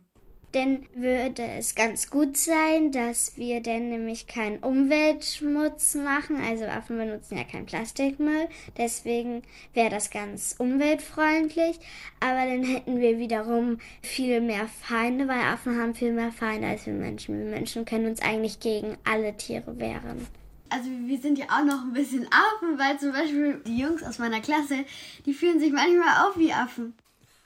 Dann 0.53 0.85
würde 0.93 1.43
es 1.57 1.75
ganz 1.75 2.09
gut 2.09 2.35
sein, 2.35 2.91
dass 2.91 3.37
wir 3.37 3.61
dann 3.61 3.89
nämlich 3.89 4.27
keinen 4.27 4.59
Umweltschmutz 4.59 5.95
machen. 5.95 6.41
Also 6.41 6.65
Affen 6.65 6.97
benutzen 6.97 7.37
ja 7.37 7.45
keinen 7.45 7.65
Plastikmüll. 7.65 8.49
Deswegen 8.77 9.43
wäre 9.73 9.89
das 9.89 10.09
ganz 10.09 10.55
umweltfreundlich. 10.57 11.79
Aber 12.19 12.45
dann 12.45 12.63
hätten 12.63 12.99
wir 12.99 13.17
wiederum 13.17 13.79
viel 14.01 14.41
mehr 14.41 14.67
Feinde, 14.67 15.27
weil 15.27 15.39
Affen 15.39 15.79
haben 15.79 15.95
viel 15.95 16.11
mehr 16.11 16.31
Feinde 16.31 16.67
als 16.67 16.85
wir 16.85 16.93
Menschen. 16.93 17.39
Wir 17.39 17.49
Menschen 17.49 17.85
können 17.85 18.07
uns 18.07 18.21
eigentlich 18.21 18.59
gegen 18.59 18.97
alle 19.05 19.37
Tiere 19.37 19.79
wehren 19.79 20.27
also 20.71 20.89
wir 20.89 21.19
sind 21.19 21.37
ja 21.37 21.45
auch 21.49 21.65
noch 21.65 21.81
ein 21.81 21.93
bisschen 21.93 22.25
Affen, 22.27 22.79
weil 22.79 22.97
zum 22.97 23.11
Beispiel 23.11 23.61
die 23.67 23.77
Jungs 23.77 24.03
aus 24.03 24.19
meiner 24.19 24.39
Klasse, 24.39 24.85
die 25.25 25.33
fühlen 25.33 25.59
sich 25.59 25.71
manchmal 25.71 26.25
auch 26.25 26.37
wie 26.37 26.53
Affen. 26.53 26.93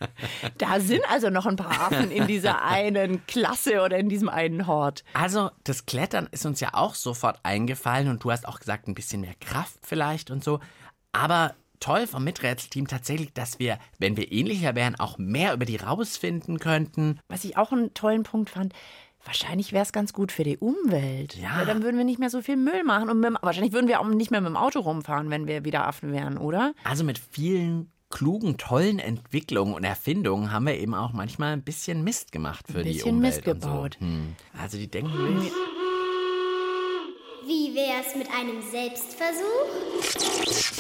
Da 0.58 0.80
sind 0.80 1.02
also 1.10 1.30
noch 1.30 1.46
ein 1.46 1.56
paar 1.56 1.92
Affen 1.92 2.12
in 2.12 2.28
dieser 2.28 2.64
einen 2.64 3.26
Klasse 3.26 3.82
oder 3.82 3.98
in 3.98 4.10
diesem 4.10 4.30
einen 4.30 4.68
Hort. 4.68 5.04
Also, 5.14 5.52
das 5.64 5.86
Klettern 5.86 6.28
ist 6.32 6.46
uns 6.46 6.60
ja 6.60 6.70
auch 6.74 6.96
sofort 6.96 7.40
eingefallen 7.44 8.10
und 8.10 8.24
du 8.24 8.32
hast 8.32 8.48
auch 8.48 8.60
gesagt, 8.60 8.88
ein 8.88 8.96
bisschen 8.96 9.22
mehr 9.22 9.36
Kraft 9.40 9.80
vielleicht 9.82 10.32
und 10.32 10.44
so. 10.44 10.60
Aber 11.12 11.56
toll 11.80 12.08
vom 12.08 12.24
Miträtselteam 12.24 12.88
tatsächlich, 12.88 13.34
dass 13.34 13.60
wir, 13.60 13.80
wenn 14.00 14.18
wir 14.18 14.32
ähnlicher 14.32 14.76
wären, 14.76 15.00
auch 15.00 15.18
mehr 15.18 15.54
über 15.54 15.66
die 15.66 15.78
rausfinden 15.78 16.60
könnten. 16.60 17.20
Was 17.28 17.44
ich 17.44 17.58
auch 17.58 17.72
einen 17.72 17.94
tollen 17.94 18.24
Punkt 18.24 18.50
fand, 18.50 18.74
wahrscheinlich 19.24 19.74
wäre 19.74 19.84
es 19.84 19.92
ganz 19.92 20.14
gut 20.14 20.32
für 20.32 20.44
die 20.44 20.58
Umwelt. 20.58 21.36
Ja. 21.36 21.58
Weil 21.58 21.66
dann 21.66 21.84
würden 21.84 21.98
wir 21.98 22.06
nicht 22.06 22.20
mehr 22.20 22.30
so 22.30 22.42
viel 22.42 22.58
Müll 22.58 22.84
machen 22.84 23.10
und 23.10 23.20
mit, 23.20 23.34
wahrscheinlich 23.42 23.74
würden 23.74 23.88
wir 23.88 24.00
auch 24.00 24.08
nicht 24.08 24.32
mehr 24.32 24.42
mit 24.42 24.50
dem 24.50 24.58
Auto 24.58 24.80
rumfahren, 24.80 25.30
wenn 25.30 25.48
wir 25.48 25.66
wieder 25.66 25.88
Affen 25.88 26.12
wären, 26.12 26.38
oder? 26.38 26.74
Also 26.84 27.04
mit 27.04 27.20
vielen 27.20 27.92
klugen, 28.10 28.58
tollen 28.58 29.00
Entwicklungen 29.00 29.74
und 29.74 29.84
Erfindungen 29.84 30.52
haben 30.52 30.68
wir 30.68 30.78
eben 30.78 30.94
auch 30.94 31.14
manchmal 31.14 31.54
ein 31.54 31.64
bisschen 31.64 32.04
Mist 32.04 32.32
gemacht 32.32 32.66
für 32.72 32.80
Ein 32.80 32.84
die 32.86 32.94
bisschen 32.94 33.16
Umwelt. 33.16 33.36
Mist 33.36 33.48
und 33.48 33.62
gebaut. 33.62 33.98
So. 34.00 34.06
Hm. 34.06 34.36
Also 34.60 34.78
die 34.78 34.88
denken 34.88 35.14
wirklich. 35.18 35.52
Wie 37.48 37.76
wär's 37.76 38.16
mit 38.16 38.28
einem 38.32 38.62
Selbstversuch? 38.62 40.76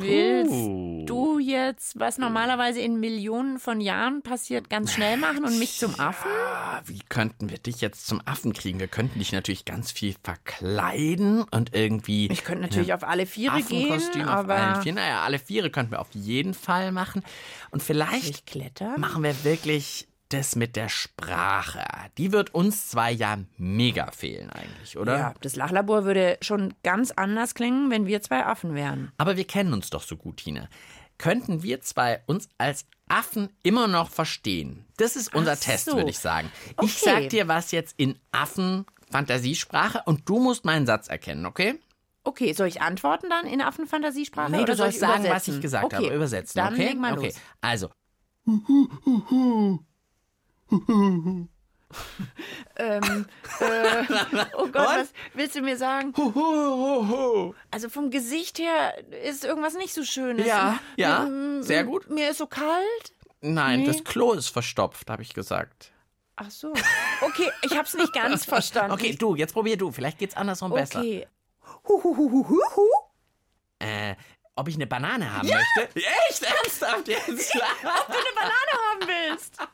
Willst 0.00 0.52
Uh. 0.52 0.84
du 0.84 0.87
jetzt, 1.48 1.98
was 1.98 2.18
normalerweise 2.18 2.80
in 2.80 3.00
Millionen 3.00 3.58
von 3.58 3.80
Jahren 3.80 4.22
passiert, 4.22 4.70
ganz 4.70 4.92
schnell 4.92 5.16
machen 5.16 5.44
und 5.44 5.58
mich 5.58 5.78
zum 5.78 5.98
Affen? 5.98 6.30
Ah, 6.30 6.82
Wie 6.84 7.00
könnten 7.08 7.50
wir 7.50 7.58
dich 7.58 7.80
jetzt 7.80 8.06
zum 8.06 8.20
Affen 8.24 8.52
kriegen? 8.52 8.78
Wir 8.78 8.88
könnten 8.88 9.18
dich 9.18 9.32
natürlich 9.32 9.64
ganz 9.64 9.90
viel 9.90 10.14
verkleiden 10.22 11.44
und 11.50 11.74
irgendwie. 11.74 12.28
Ich 12.30 12.44
könnte 12.44 12.62
natürlich 12.62 12.92
auf 12.94 13.02
alle 13.02 13.26
Viere 13.26 13.60
gehen, 13.62 13.90
Affenkostüm 13.90 14.22
auf 14.22 14.28
aber 14.28 14.54
allen 14.54 14.82
Vieren. 14.82 14.96
Naja, 14.96 15.22
alle 15.22 15.38
Viere 15.38 15.70
könnten 15.70 15.92
wir 15.92 16.00
auf 16.00 16.12
jeden 16.12 16.54
Fall 16.54 16.92
machen. 16.92 17.22
Und 17.70 17.82
vielleicht 17.82 18.44
machen 18.96 19.22
wir 19.22 19.44
wirklich 19.44 20.08
das 20.28 20.56
mit 20.56 20.76
der 20.76 20.88
Sprache. 20.88 21.84
Die 22.18 22.32
wird 22.32 22.54
uns 22.54 22.88
zwei 22.88 23.10
ja 23.10 23.38
mega 23.56 24.10
fehlen 24.10 24.50
eigentlich, 24.50 24.98
oder? 24.98 25.18
Ja, 25.18 25.34
das 25.40 25.56
Lachlabor 25.56 26.04
würde 26.04 26.38
schon 26.42 26.74
ganz 26.82 27.10
anders 27.12 27.54
klingen, 27.54 27.90
wenn 27.90 28.06
wir 28.06 28.20
zwei 28.20 28.44
Affen 28.44 28.74
wären. 28.74 29.12
Aber 29.16 29.36
wir 29.36 29.46
kennen 29.46 29.72
uns 29.72 29.90
doch 29.90 30.02
so 30.02 30.16
gut, 30.16 30.38
Tina. 30.38 30.68
Könnten 31.18 31.62
wir 31.62 31.80
zwei 31.80 32.22
uns 32.26 32.48
als 32.58 32.86
Affen 33.08 33.50
immer 33.62 33.88
noch 33.88 34.10
verstehen? 34.10 34.84
Das 34.96 35.16
ist 35.16 35.34
unser 35.34 35.52
Ach 35.52 35.58
Test, 35.58 35.86
so. 35.86 35.96
würde 35.96 36.10
ich 36.10 36.18
sagen. 36.18 36.50
Ich 36.82 37.02
Okay. 37.02 37.22
sag 37.22 37.28
dir 37.30 37.48
was 37.48 37.72
jetzt 37.72 37.94
in 37.98 38.18
Affen-Fantasiesprache 38.32 40.02
und 40.06 40.28
du 40.28 40.38
musst 40.38 40.64
meinen 40.64 40.86
Satz 40.86 41.08
erkennen, 41.08 41.46
okay? 41.46 41.78
Okay, 42.24 42.52
soll 42.52 42.68
ich 42.68 42.82
antworten 42.82 43.30
dann 43.30 43.46
in 43.46 43.62
Affenfantasiesprache? 43.62 44.50
Nee, 44.50 44.58
oder 44.58 44.72
du 44.72 44.76
soll 44.76 44.92
sollst 44.92 44.96
ich 44.96 45.00
sagen, 45.00 45.24
was 45.24 45.48
übersetzen? 45.48 45.54
ich 45.54 45.60
gesagt 45.62 45.84
okay. 45.86 45.96
habe. 45.96 46.14
Übersetzen, 46.14 46.58
Dann 46.58 46.74
okay? 46.74 46.88
leg 46.88 46.98
mal 46.98 47.18
okay. 47.18 47.26
los. 47.26 47.34
Also, 47.60 47.88
Ähm, 52.76 53.26
äh, 53.60 54.04
oh 54.56 54.66
Gott, 54.66 54.74
was 54.74 55.08
willst 55.34 55.56
du 55.56 55.62
mir 55.62 55.76
sagen? 55.76 56.12
Also 57.70 57.88
vom 57.88 58.10
Gesicht 58.10 58.58
her 58.58 58.94
ist 59.24 59.44
irgendwas 59.44 59.74
nicht 59.74 59.94
so 59.94 60.04
schönes. 60.04 60.46
Ja, 60.46 60.78
ja, 60.96 61.20
Mm, 61.24 61.62
sehr 61.62 61.84
gut. 61.84 62.08
Mir 62.10 62.30
ist 62.30 62.38
so 62.38 62.46
kalt. 62.46 63.12
nein, 63.40 63.80
Nee. 63.80 63.86
das 63.86 64.04
Klo 64.04 64.32
ist 64.32 64.48
verstopft, 64.48 65.08
habe 65.10 65.22
ich 65.22 65.32
gesagt. 65.34 65.92
Ach 66.36 66.50
so. 66.50 66.72
Okay, 67.20 67.50
ich 67.62 67.76
hab's 67.76 67.94
nicht 67.94 68.12
ganz 68.12 68.44
verstanden. 68.46 68.92
Okay, 68.92 69.16
du, 69.18 69.34
jetzt 69.34 69.54
probier 69.54 69.76
du. 69.76 69.90
Vielleicht 69.90 70.18
geht's 70.18 70.36
andersrum 70.36 70.72
besser. 70.72 71.00
Okay. 71.00 71.26
Äh, 73.80 74.14
ob 74.54 74.68
ich 74.68 74.74
eine 74.74 74.86
Banane 74.86 75.32
haben 75.32 75.48
möchte? 75.48 75.88
Echt? 76.28 76.42
Ernsthaft 76.42 77.08
jetzt? 77.08 77.54
Ob 77.56 78.06
du 78.06 78.12
eine 78.12 78.34
Banane 78.34 78.72
haben 78.90 79.06
willst? 79.06 79.54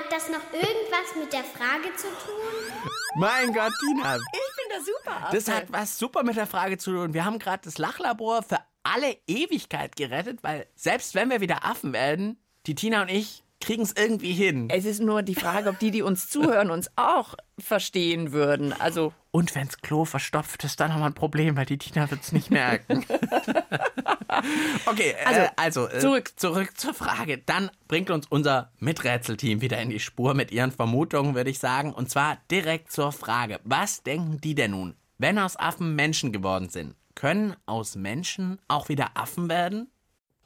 Hat 0.00 0.10
das 0.10 0.30
noch 0.30 0.40
irgendwas 0.54 1.14
mit 1.14 1.30
der 1.30 1.44
Frage 1.44 1.94
zu 1.94 2.06
tun? 2.06 2.72
mein 3.16 3.52
Gott, 3.52 3.70
Tina. 3.80 4.16
Ich 4.16 4.56
bin 4.56 4.70
da 4.70 4.80
super. 4.80 5.30
Das 5.30 5.48
hat 5.48 5.70
was 5.70 5.98
super 5.98 6.22
mit 6.22 6.36
der 6.36 6.46
Frage 6.46 6.78
zu 6.78 6.92
tun. 6.92 7.12
Wir 7.12 7.26
haben 7.26 7.38
gerade 7.38 7.60
das 7.64 7.76
Lachlabor 7.76 8.42
für 8.42 8.60
alle 8.82 9.18
Ewigkeit 9.26 9.96
gerettet, 9.96 10.42
weil 10.42 10.66
selbst 10.74 11.14
wenn 11.14 11.28
wir 11.28 11.42
wieder 11.42 11.66
Affen 11.66 11.92
werden, 11.92 12.42
die 12.66 12.74
Tina 12.74 13.02
und 13.02 13.10
ich 13.10 13.44
kriegen 13.60 13.82
es 13.82 13.92
irgendwie 13.92 14.32
hin. 14.32 14.68
Es 14.70 14.84
ist 14.84 15.00
nur 15.00 15.22
die 15.22 15.34
Frage, 15.34 15.68
ob 15.68 15.78
die, 15.78 15.90
die 15.90 16.02
uns 16.02 16.28
zuhören, 16.28 16.70
uns 16.70 16.90
auch 16.96 17.34
verstehen 17.58 18.32
würden. 18.32 18.72
Also, 18.72 19.12
Und 19.30 19.54
wenn's 19.54 19.78
Klo 19.78 20.04
verstopft 20.04 20.64
ist, 20.64 20.80
dann 20.80 20.92
haben 20.92 21.00
wir 21.00 21.06
ein 21.06 21.14
Problem, 21.14 21.56
weil 21.56 21.66
die 21.66 21.78
Tina 21.78 22.10
wird's 22.10 22.32
nicht 22.32 22.50
merken. 22.50 23.04
okay, 24.86 25.14
also, 25.24 25.40
äh, 25.40 25.48
also 25.56 25.88
äh, 25.88 25.98
zurück. 25.98 26.32
zurück 26.36 26.78
zur 26.78 26.94
Frage. 26.94 27.38
Dann 27.38 27.70
bringt 27.86 28.10
uns 28.10 28.26
unser 28.28 28.72
Miträtselteam 28.78 29.60
wieder 29.60 29.78
in 29.78 29.90
die 29.90 30.00
Spur 30.00 30.34
mit 30.34 30.50
ihren 30.50 30.72
Vermutungen, 30.72 31.34
würde 31.34 31.50
ich 31.50 31.58
sagen. 31.58 31.92
Und 31.92 32.10
zwar 32.10 32.38
direkt 32.50 32.90
zur 32.90 33.12
Frage. 33.12 33.60
Was 33.64 34.02
denken 34.02 34.40
die 34.40 34.54
denn 34.54 34.70
nun, 34.72 34.96
wenn 35.18 35.38
aus 35.38 35.58
Affen 35.58 35.94
Menschen 35.94 36.32
geworden 36.32 36.70
sind? 36.70 36.94
Können 37.14 37.54
aus 37.66 37.96
Menschen 37.96 38.58
auch 38.68 38.88
wieder 38.88 39.10
Affen 39.14 39.50
werden? 39.50 39.90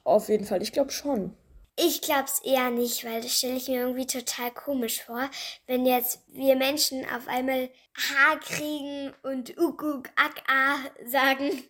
Auf 0.03 0.29
jeden 0.29 0.45
Fall, 0.45 0.61
ich 0.61 0.73
glaube 0.73 0.91
schon. 0.91 1.33
Ich 1.77 2.03
glaub's 2.03 2.41
eher 2.45 2.71
nicht, 2.71 3.05
weil 3.05 3.21
das 3.21 3.37
stelle 3.37 3.57
ich 3.57 3.69
mir 3.69 3.81
irgendwie 3.81 4.07
total 4.07 4.53
komisch 4.53 5.03
vor, 5.03 5.29
wenn 5.67 5.87
jetzt 5.87 6.21
wir 6.29 6.55
Menschen 6.55 7.05
auf 7.05 7.27
einmal 7.27 7.69
Haar 7.97 8.39
kriegen 8.39 9.13
und 9.25 9.59
Ukuk 9.59 10.09
ak 10.15 10.43
a 10.49 10.77
sagen. 11.07 11.65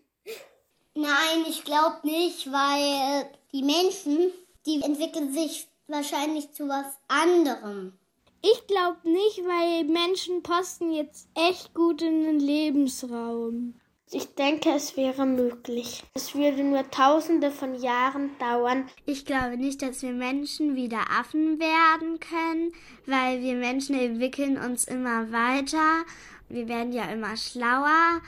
Nein, 0.95 1.45
ich 1.49 1.65
glaube 1.65 2.01
nicht, 2.05 2.53
weil 2.53 3.31
die 3.53 3.63
Menschen, 3.63 4.31
die 4.67 4.83
entwickeln 4.83 5.33
sich 5.33 5.69
wahrscheinlich 5.89 6.53
zu 6.53 6.69
was 6.69 6.87
anderem. 7.09 7.99
Ich 8.43 8.67
glaube 8.67 9.09
nicht, 9.09 9.39
weil 9.39 9.85
Menschen 9.85 10.43
posten 10.43 10.93
jetzt 10.93 11.29
echt 11.35 11.73
gut 11.73 12.03
in 12.03 12.25
den 12.25 12.41
Lebensraum. 12.41 13.81
Ich 14.17 14.33
denke, 14.37 14.71
es 14.71 14.97
wäre 14.97 15.27
möglich. 15.27 16.05
Es 16.15 16.37
würde 16.37 16.63
nur 16.63 16.89
tausende 16.89 17.51
von 17.51 17.75
Jahren 17.75 18.31
dauern. 18.39 18.85
Ich 19.07 19.27
glaube 19.27 19.57
nicht, 19.57 19.83
dass 19.83 20.03
wir 20.03 20.13
Menschen 20.13 20.77
wieder 20.77 21.01
Affen 21.19 21.59
werden 21.59 22.21
können, 22.21 22.71
weil 23.07 23.43
wir 23.43 23.57
Menschen 23.57 23.99
entwickeln 23.99 24.57
uns 24.57 24.85
immer 24.85 25.33
weiter. 25.33 26.05
Wir 26.49 26.69
werden 26.69 26.93
ja 26.93 27.07
immer 27.07 27.37
schlauer 27.37 28.21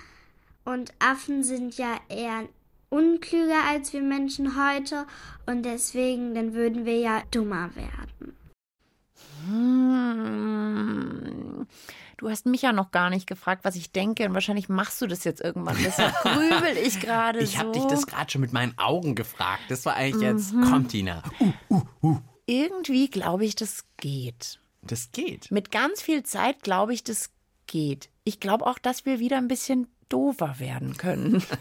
und 0.65 0.93
Affen 0.99 1.45
sind 1.45 1.79
ja 1.79 2.01
eher 2.09 2.49
unklüger 2.91 3.63
als 3.69 3.93
wir 3.93 4.03
Menschen 4.03 4.61
heute 4.61 5.07
und 5.47 5.63
deswegen 5.65 6.35
dann 6.35 6.53
würden 6.53 6.85
wir 6.85 6.99
ja 6.99 7.23
dummer 7.31 7.71
werden. 7.77 8.16
Du 12.19 12.29
hast 12.31 12.47
mich 12.47 12.63
ja 12.63 12.73
noch 12.73 12.91
gar 12.91 13.11
nicht 13.11 13.27
gefragt, 13.27 13.65
was 13.65 13.77
ich 13.77 13.93
denke. 13.93 14.25
Und 14.27 14.35
wahrscheinlich 14.35 14.69
machst 14.69 15.01
du 15.03 15.07
das 15.07 15.25
jetzt 15.25 15.41
irgendwann. 15.41 15.77
Deshalb 15.85 16.15
grübel 16.23 16.77
ich 16.83 17.01
gerade 17.01 17.41
so. 17.41 17.45
Ich 17.45 17.59
habe 17.59 17.73
dich 17.73 17.85
das 17.85 18.07
gerade 18.07 18.31
schon 18.31 18.41
mit 18.41 18.53
meinen 18.53 18.77
Augen 18.79 19.15
gefragt. 19.15 19.63
Das 19.69 19.85
war 19.87 19.95
eigentlich 19.95 20.23
jetzt, 20.23 20.53
Mhm. 20.53 20.65
komm 20.71 20.89
Tina, 20.89 21.23
Irgendwie 22.47 23.09
glaube 23.11 23.45
ich, 23.45 23.57
das 23.57 23.85
geht. 23.97 24.61
das 24.83 25.11
geht. 25.13 25.51
Mit 25.51 25.71
ganz 25.73 26.01
viel 26.03 26.23
Zeit 26.23 26.63
glaube 26.63 26.95
ich, 26.95 27.03
das 27.03 27.31
geht. 27.67 28.09
Ich 28.25 28.39
glaube 28.41 28.67
auch, 28.67 28.79
dass 28.79 29.05
wir 29.05 29.19
wieder 29.19 29.37
ein 29.39 29.49
bisschen 29.49 29.89
doofer 30.09 30.59
werden 30.59 30.97
können. 30.97 31.43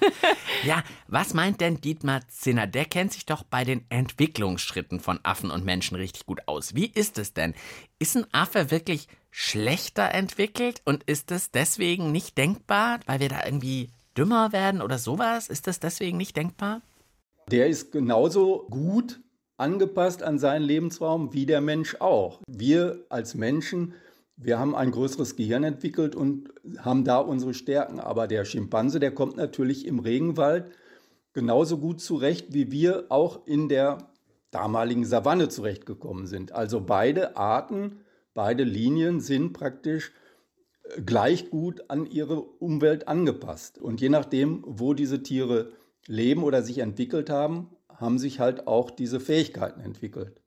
Ja, 0.64 0.84
was 1.08 1.34
meint 1.36 1.62
denn 1.62 1.80
Dietmar 1.80 2.28
Zinner? 2.28 2.66
Der 2.66 2.86
kennt 2.86 3.14
sich 3.14 3.26
doch 3.26 3.44
bei 3.44 3.64
den 3.64 3.86
Entwicklungsschritten 3.90 5.00
von 5.00 5.20
Affen 5.22 5.52
und 5.52 5.64
Menschen 5.64 5.96
richtig 5.96 6.26
gut 6.26 6.42
aus. 6.48 6.74
Wie 6.74 6.88
ist 6.88 7.20
es 7.20 7.34
denn? 7.34 7.54
Ist 8.00 8.18
ein 8.18 8.26
Affe 8.32 8.72
wirklich 8.72 9.08
schlechter 9.30 10.12
entwickelt 10.12 10.82
und 10.86 11.04
ist 11.04 11.30
es 11.30 11.52
deswegen 11.52 12.12
nicht 12.12 12.38
denkbar, 12.38 13.00
weil 13.06 13.20
wir 13.20 13.30
da 13.30 13.46
irgendwie 13.46 13.92
dümmer 14.18 14.54
werden 14.54 14.82
oder 14.82 14.98
sowas? 14.98 15.50
Ist 15.50 15.68
das 15.68 15.80
deswegen 15.80 16.18
nicht 16.18 16.36
denkbar? 16.36 16.82
Der 17.52 17.68
ist 17.68 17.92
genauso 17.92 18.66
gut 18.70 19.20
angepasst 19.58 20.24
an 20.24 20.40
seinen 20.40 20.64
Lebensraum 20.64 21.34
wie 21.34 21.46
der 21.46 21.62
Mensch 21.62 21.98
auch. 22.00 22.42
Wir 22.48 23.06
als 23.10 23.36
Menschen, 23.36 23.94
wir 24.38 24.60
haben 24.60 24.76
ein 24.76 24.92
größeres 24.92 25.36
Gehirn 25.36 25.64
entwickelt 25.64 26.16
und 26.16 26.50
haben 26.80 27.04
da 27.04 27.20
unsere 27.20 27.54
Stärken. 27.54 28.00
Aber 28.00 28.28
der 28.28 28.46
Schimpanse, 28.46 29.00
der 29.00 29.12
kommt 29.12 29.38
natürlich 29.38 29.86
im 29.86 30.00
Regenwald 30.00 30.72
genauso 31.34 31.78
gut 31.78 32.02
zurecht 32.02 32.54
wie 32.54 32.72
wir 32.72 33.06
auch 33.10 33.46
in 33.46 33.70
der 33.70 34.10
damaligen 34.52 35.06
Savanne 35.06 35.50
zurechtgekommen 35.50 36.28
sind. 36.28 36.54
Also 36.54 36.82
beide 36.82 37.36
Arten, 37.36 38.00
beide 38.34 38.64
Linien 38.64 39.20
sind 39.20 39.52
praktisch 39.52 40.14
äh, 40.84 41.02
gleich 41.02 41.50
gut 41.50 41.90
an 41.90 42.06
ihre 42.06 42.42
Umwelt 42.42 43.08
angepasst. 43.08 43.78
Und 43.78 44.00
je 44.00 44.10
nachdem, 44.10 44.64
wo 44.66 44.94
diese 44.94 45.24
Tiere 45.24 45.74
leben 46.08 46.44
oder 46.44 46.62
sich 46.62 46.78
entwickelt 46.78 47.30
haben, 47.30 47.70
haben 47.90 48.18
sich 48.18 48.40
halt 48.40 48.68
auch 48.68 48.92
diese 48.92 49.20
Fähigkeiten 49.20 49.82
entwickelt. 49.82 50.42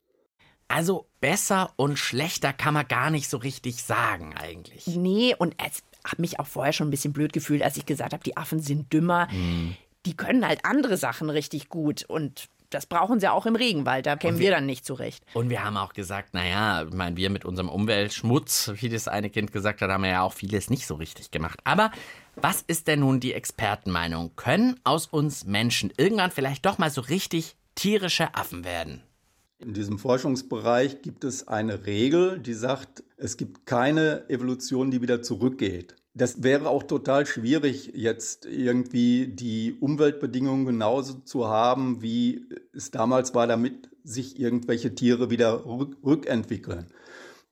Also 0.69 1.07
besser 1.21 1.73
und 1.77 1.99
schlechter 1.99 2.53
kann 2.53 2.75
man 2.75 2.87
gar 2.87 3.11
nicht 3.11 3.29
so 3.29 3.39
richtig 3.39 3.83
sagen 3.83 4.35
eigentlich. 4.37 4.87
Nee, 4.87 5.35
und 5.39 5.55
es 5.65 5.83
hat 6.05 6.19
mich 6.19 6.39
auch 6.39 6.47
vorher 6.47 6.73
schon 6.73 6.89
ein 6.89 6.91
bisschen 6.91 7.13
blöd 7.13 7.33
gefühlt, 7.33 7.63
als 7.63 7.77
ich 7.77 7.87
gesagt 7.87 8.13
habe, 8.13 8.23
die 8.23 8.37
Affen 8.37 8.61
sind 8.61 8.93
dümmer. 8.93 9.29
Mhm. 9.33 9.77
Die 10.07 10.17
können 10.17 10.47
halt 10.47 10.65
andere 10.65 10.97
Sachen 10.97 11.29
richtig 11.31 11.69
gut 11.69 12.05
und 12.05 12.49
das 12.71 12.85
brauchen 12.85 13.19
sie 13.19 13.29
auch 13.33 13.47
im 13.47 13.57
Regenwald, 13.57 14.05
da 14.05 14.15
kämen 14.17 14.39
wir 14.39 14.45
wir- 14.45 14.51
dann 14.51 14.67
nicht 14.67 14.85
zurecht. 14.85 15.25
Und 15.33 15.49
wir 15.49 15.65
haben 15.65 15.79
auch 15.79 15.95
gesagt, 15.95 16.35
naja, 16.35 16.83
ich 16.87 16.93
meine, 16.93 17.17
wir 17.17 17.31
mit 17.31 17.47
unserem 17.47 17.71
Umweltschmutz, 17.71 18.73
wie 18.81 18.91
das 18.91 19.09
eine 19.09 19.31
Kind 19.31 19.53
gesagt 19.53 19.81
hat, 19.81 19.91
haben 19.91 20.03
wir 20.05 20.11
ja 20.11 20.23
auch 20.23 20.35
vieles 20.35 20.69
nicht 20.69 20.87
so 20.87 20.95
richtig 20.97 21.31
gemacht. 21.31 21.59
Aber 21.65 21.91
was 22.37 22.61
ist 22.61 22.87
denn 22.87 23.01
nun 23.01 23.21
die 23.21 23.33
Expertenmeinung? 23.33 24.37
Können 24.37 24.79
aus 24.85 25.07
uns 25.07 25.45
Menschen 25.47 25.91
irgendwann 25.97 26.31
vielleicht 26.31 26.67
doch 26.67 26.77
mal 26.77 26.91
so 26.91 27.01
richtig 27.01 27.57
tierische 27.75 28.35
Affen 28.35 28.65
werden? 28.65 29.03
In 29.61 29.75
diesem 29.75 29.99
Forschungsbereich 29.99 31.03
gibt 31.03 31.25
es 31.25 31.49
eine 31.49 31.85
Regel, 31.85 32.39
die 32.39 32.55
sagt, 32.55 33.03
es 33.17 33.37
gibt 33.37 33.67
keine 33.67 34.31
Evolution, 34.31 34.93
die 34.93 35.03
wieder 35.03 35.21
zurückgeht. 35.21 35.97
Das 36.15 36.45
wäre 36.45 36.69
auch 36.69 36.85
total 36.85 37.27
schwierig, 37.27 37.93
jetzt 37.95 38.47
irgendwie 38.47 39.27
die 39.27 39.77
Umweltbedingungen 39.81 40.65
genauso 40.65 41.15
zu 41.15 41.49
haben, 41.49 42.03
wie 42.03 42.47
es 42.73 42.93
damals 42.93 43.35
war, 43.35 43.49
damit 43.49 43.91
sich 44.05 44.39
irgendwelche 44.39 44.95
Tiere 44.95 45.29
wieder 45.29 45.67
rück 45.67 45.97
rückentwickeln. 46.05 46.87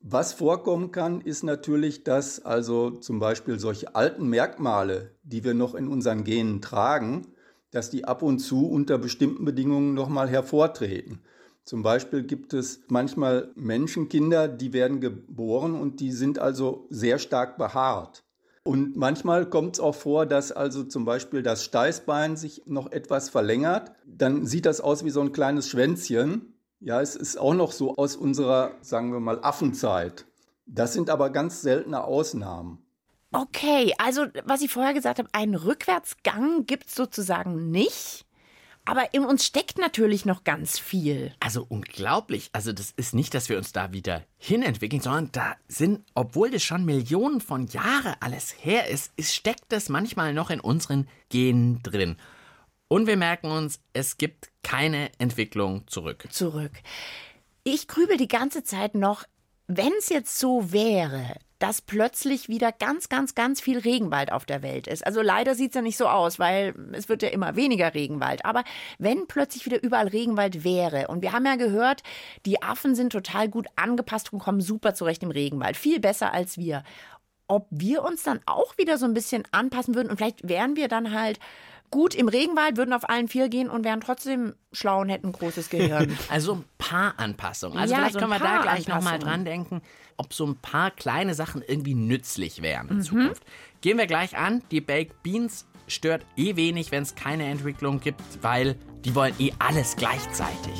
Was 0.00 0.32
vorkommen 0.32 0.92
kann, 0.92 1.20
ist 1.20 1.42
natürlich, 1.42 2.04
dass 2.04 2.44
also 2.44 2.90
zum 2.90 3.18
Beispiel 3.18 3.58
solche 3.58 3.96
alten 3.96 4.28
Merkmale, 4.28 5.16
die 5.24 5.42
wir 5.42 5.54
noch 5.54 5.74
in 5.74 5.88
unseren 5.88 6.22
Genen 6.22 6.62
tragen, 6.62 7.26
dass 7.72 7.90
die 7.90 8.04
ab 8.04 8.22
und 8.22 8.38
zu 8.38 8.68
unter 8.68 8.96
bestimmten 8.96 9.44
Bedingungen 9.44 9.94
nochmal 9.94 10.28
hervortreten. 10.28 11.20
Zum 11.66 11.82
Beispiel 11.82 12.22
gibt 12.22 12.54
es 12.54 12.80
manchmal 12.86 13.50
Menschenkinder, 13.56 14.46
die 14.46 14.72
werden 14.72 15.00
geboren 15.00 15.74
und 15.74 15.98
die 15.98 16.12
sind 16.12 16.38
also 16.38 16.86
sehr 16.90 17.18
stark 17.18 17.58
behaart. 17.58 18.22
Und 18.62 18.96
manchmal 18.96 19.50
kommt 19.50 19.74
es 19.74 19.80
auch 19.80 19.96
vor, 19.96 20.26
dass 20.26 20.52
also 20.52 20.84
zum 20.84 21.04
Beispiel 21.04 21.42
das 21.42 21.64
Steißbein 21.64 22.36
sich 22.36 22.62
noch 22.66 22.92
etwas 22.92 23.30
verlängert. 23.30 23.90
Dann 24.04 24.46
sieht 24.46 24.64
das 24.64 24.80
aus 24.80 25.04
wie 25.04 25.10
so 25.10 25.20
ein 25.20 25.32
kleines 25.32 25.68
Schwänzchen. 25.68 26.54
Ja, 26.78 27.00
es 27.00 27.16
ist 27.16 27.36
auch 27.36 27.54
noch 27.54 27.72
so 27.72 27.96
aus 27.96 28.14
unserer, 28.14 28.70
sagen 28.80 29.12
wir 29.12 29.20
mal, 29.20 29.40
Affenzeit. 29.42 30.24
Das 30.66 30.92
sind 30.92 31.10
aber 31.10 31.30
ganz 31.30 31.62
seltene 31.62 32.04
Ausnahmen. 32.04 32.78
Okay, 33.32 33.92
also 33.98 34.26
was 34.44 34.62
ich 34.62 34.70
vorher 34.70 34.94
gesagt 34.94 35.18
habe, 35.18 35.28
einen 35.32 35.56
Rückwärtsgang 35.56 36.64
gibt 36.64 36.86
es 36.86 36.94
sozusagen 36.94 37.72
nicht. 37.72 38.25
Aber 38.86 39.12
in 39.12 39.24
uns 39.24 39.44
steckt 39.44 39.78
natürlich 39.78 40.24
noch 40.24 40.44
ganz 40.44 40.78
viel. 40.78 41.34
Also 41.40 41.66
unglaublich. 41.68 42.48
Also 42.52 42.72
das 42.72 42.92
ist 42.92 43.14
nicht, 43.14 43.34
dass 43.34 43.48
wir 43.48 43.58
uns 43.58 43.72
da 43.72 43.92
wieder 43.92 44.22
hinentwickeln, 44.38 45.02
sondern 45.02 45.32
da 45.32 45.56
sind, 45.66 46.04
obwohl 46.14 46.50
das 46.50 46.62
schon 46.62 46.84
Millionen 46.84 47.40
von 47.40 47.66
Jahren 47.66 48.14
alles 48.20 48.54
her 48.58 48.88
ist, 48.88 49.12
ist 49.16 49.34
steckt 49.34 49.64
das 49.70 49.88
manchmal 49.88 50.32
noch 50.32 50.50
in 50.50 50.60
unseren 50.60 51.08
Genen 51.28 51.82
drin. 51.82 52.16
Und 52.88 53.08
wir 53.08 53.16
merken 53.16 53.50
uns, 53.50 53.80
es 53.92 54.18
gibt 54.18 54.50
keine 54.62 55.10
Entwicklung 55.18 55.86
zurück. 55.88 56.28
Zurück. 56.30 56.72
Ich 57.64 57.88
grübel 57.88 58.16
die 58.16 58.28
ganze 58.28 58.62
Zeit 58.62 58.94
noch, 58.94 59.24
wenn 59.66 59.92
es 59.98 60.08
jetzt 60.08 60.38
so 60.38 60.72
wäre, 60.72 61.34
dass 61.58 61.80
plötzlich 61.80 62.48
wieder 62.48 62.72
ganz, 62.72 63.08
ganz, 63.08 63.34
ganz 63.34 63.60
viel 63.60 63.78
Regenwald 63.78 64.32
auf 64.32 64.44
der 64.44 64.62
Welt 64.62 64.86
ist. 64.86 65.06
Also 65.06 65.22
leider 65.22 65.54
sieht 65.54 65.70
es 65.70 65.74
ja 65.74 65.82
nicht 65.82 65.96
so 65.96 66.06
aus, 66.06 66.38
weil 66.38 66.74
es 66.92 67.08
wird 67.08 67.22
ja 67.22 67.28
immer 67.30 67.56
weniger 67.56 67.94
Regenwald. 67.94 68.44
Aber 68.44 68.64
wenn 68.98 69.26
plötzlich 69.26 69.64
wieder 69.64 69.82
überall 69.82 70.08
Regenwald 70.08 70.64
wäre, 70.64 71.08
und 71.08 71.22
wir 71.22 71.32
haben 71.32 71.46
ja 71.46 71.56
gehört, 71.56 72.02
die 72.44 72.62
Affen 72.62 72.94
sind 72.94 73.10
total 73.10 73.48
gut 73.48 73.66
angepasst 73.76 74.32
und 74.32 74.38
kommen 74.38 74.60
super 74.60 74.94
zurecht 74.94 75.22
im 75.22 75.30
Regenwald. 75.30 75.76
Viel 75.76 76.00
besser 76.00 76.32
als 76.32 76.58
wir. 76.58 76.82
Ob 77.48 77.68
wir 77.70 78.02
uns 78.02 78.22
dann 78.24 78.40
auch 78.46 78.76
wieder 78.76 78.98
so 78.98 79.06
ein 79.06 79.14
bisschen 79.14 79.44
anpassen 79.52 79.94
würden 79.94 80.10
und 80.10 80.16
vielleicht 80.16 80.48
wären 80.48 80.76
wir 80.76 80.88
dann 80.88 81.12
halt 81.12 81.38
gut 81.90 82.14
im 82.14 82.28
Regenwald, 82.28 82.76
würden 82.76 82.92
auf 82.92 83.08
allen 83.08 83.28
vier 83.28 83.48
gehen 83.48 83.68
und 83.70 83.84
wären 83.84 84.00
trotzdem 84.00 84.54
schlau 84.72 85.00
und 85.00 85.08
hätten 85.08 85.28
ein 85.28 85.32
großes 85.32 85.68
Gehirn. 85.70 86.16
Also 86.30 86.54
ein 86.54 86.64
paar 86.78 87.14
Anpassungen. 87.18 87.78
Also 87.78 87.92
Ja, 87.92 87.98
vielleicht 88.00 88.14
so 88.14 88.18
können 88.20 88.32
wir 88.32 88.38
da 88.38 88.62
gleich 88.62 88.88
nochmal 88.88 89.18
dran 89.18 89.44
denken, 89.44 89.80
ob 90.16 90.32
so 90.34 90.46
ein 90.46 90.56
paar 90.56 90.90
kleine 90.90 91.34
Sachen 91.34 91.62
irgendwie 91.66 91.94
nützlich 91.94 92.62
wären 92.62 92.88
in 92.88 92.96
Mhm. 92.96 93.02
Zukunft. 93.02 93.42
Gehen 93.80 93.98
wir 93.98 94.06
gleich 94.06 94.36
an. 94.36 94.62
Die 94.70 94.80
Baked 94.80 95.22
Beans 95.22 95.66
stört 95.86 96.24
eh 96.36 96.56
wenig, 96.56 96.90
wenn 96.90 97.02
es 97.02 97.14
keine 97.14 97.44
Entwicklung 97.46 98.00
gibt, 98.00 98.20
weil 98.42 98.76
die 99.04 99.14
wollen 99.14 99.34
eh 99.38 99.52
alles 99.58 99.94
gleichzeitig. 99.96 100.74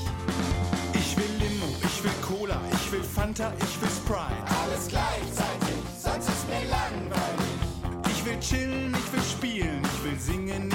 Ich 0.95 1.17
will 1.17 1.25
Limo, 1.39 1.67
ich 1.85 2.03
will 2.03 2.11
Cola, 2.23 2.61
ich 2.73 2.91
will 2.93 3.03
Fanta, 3.03 3.53
ich 3.59 3.81
will 3.81 3.89
Sprite. 3.89 4.43
Alles 4.65 4.89
gleichzeitig, 4.89 5.77
sonst 5.99 6.29
ist 6.29 6.49
mir 6.49 6.69
langweilig. 6.69 8.11
Ich 8.11 8.25
will 8.25 8.41
chillen, 8.41 8.95
ich 8.99 9.13
will 9.13 9.23
spielen, 9.23 9.83
ich 9.85 10.05
will 10.11 10.19
singen, 10.19 10.69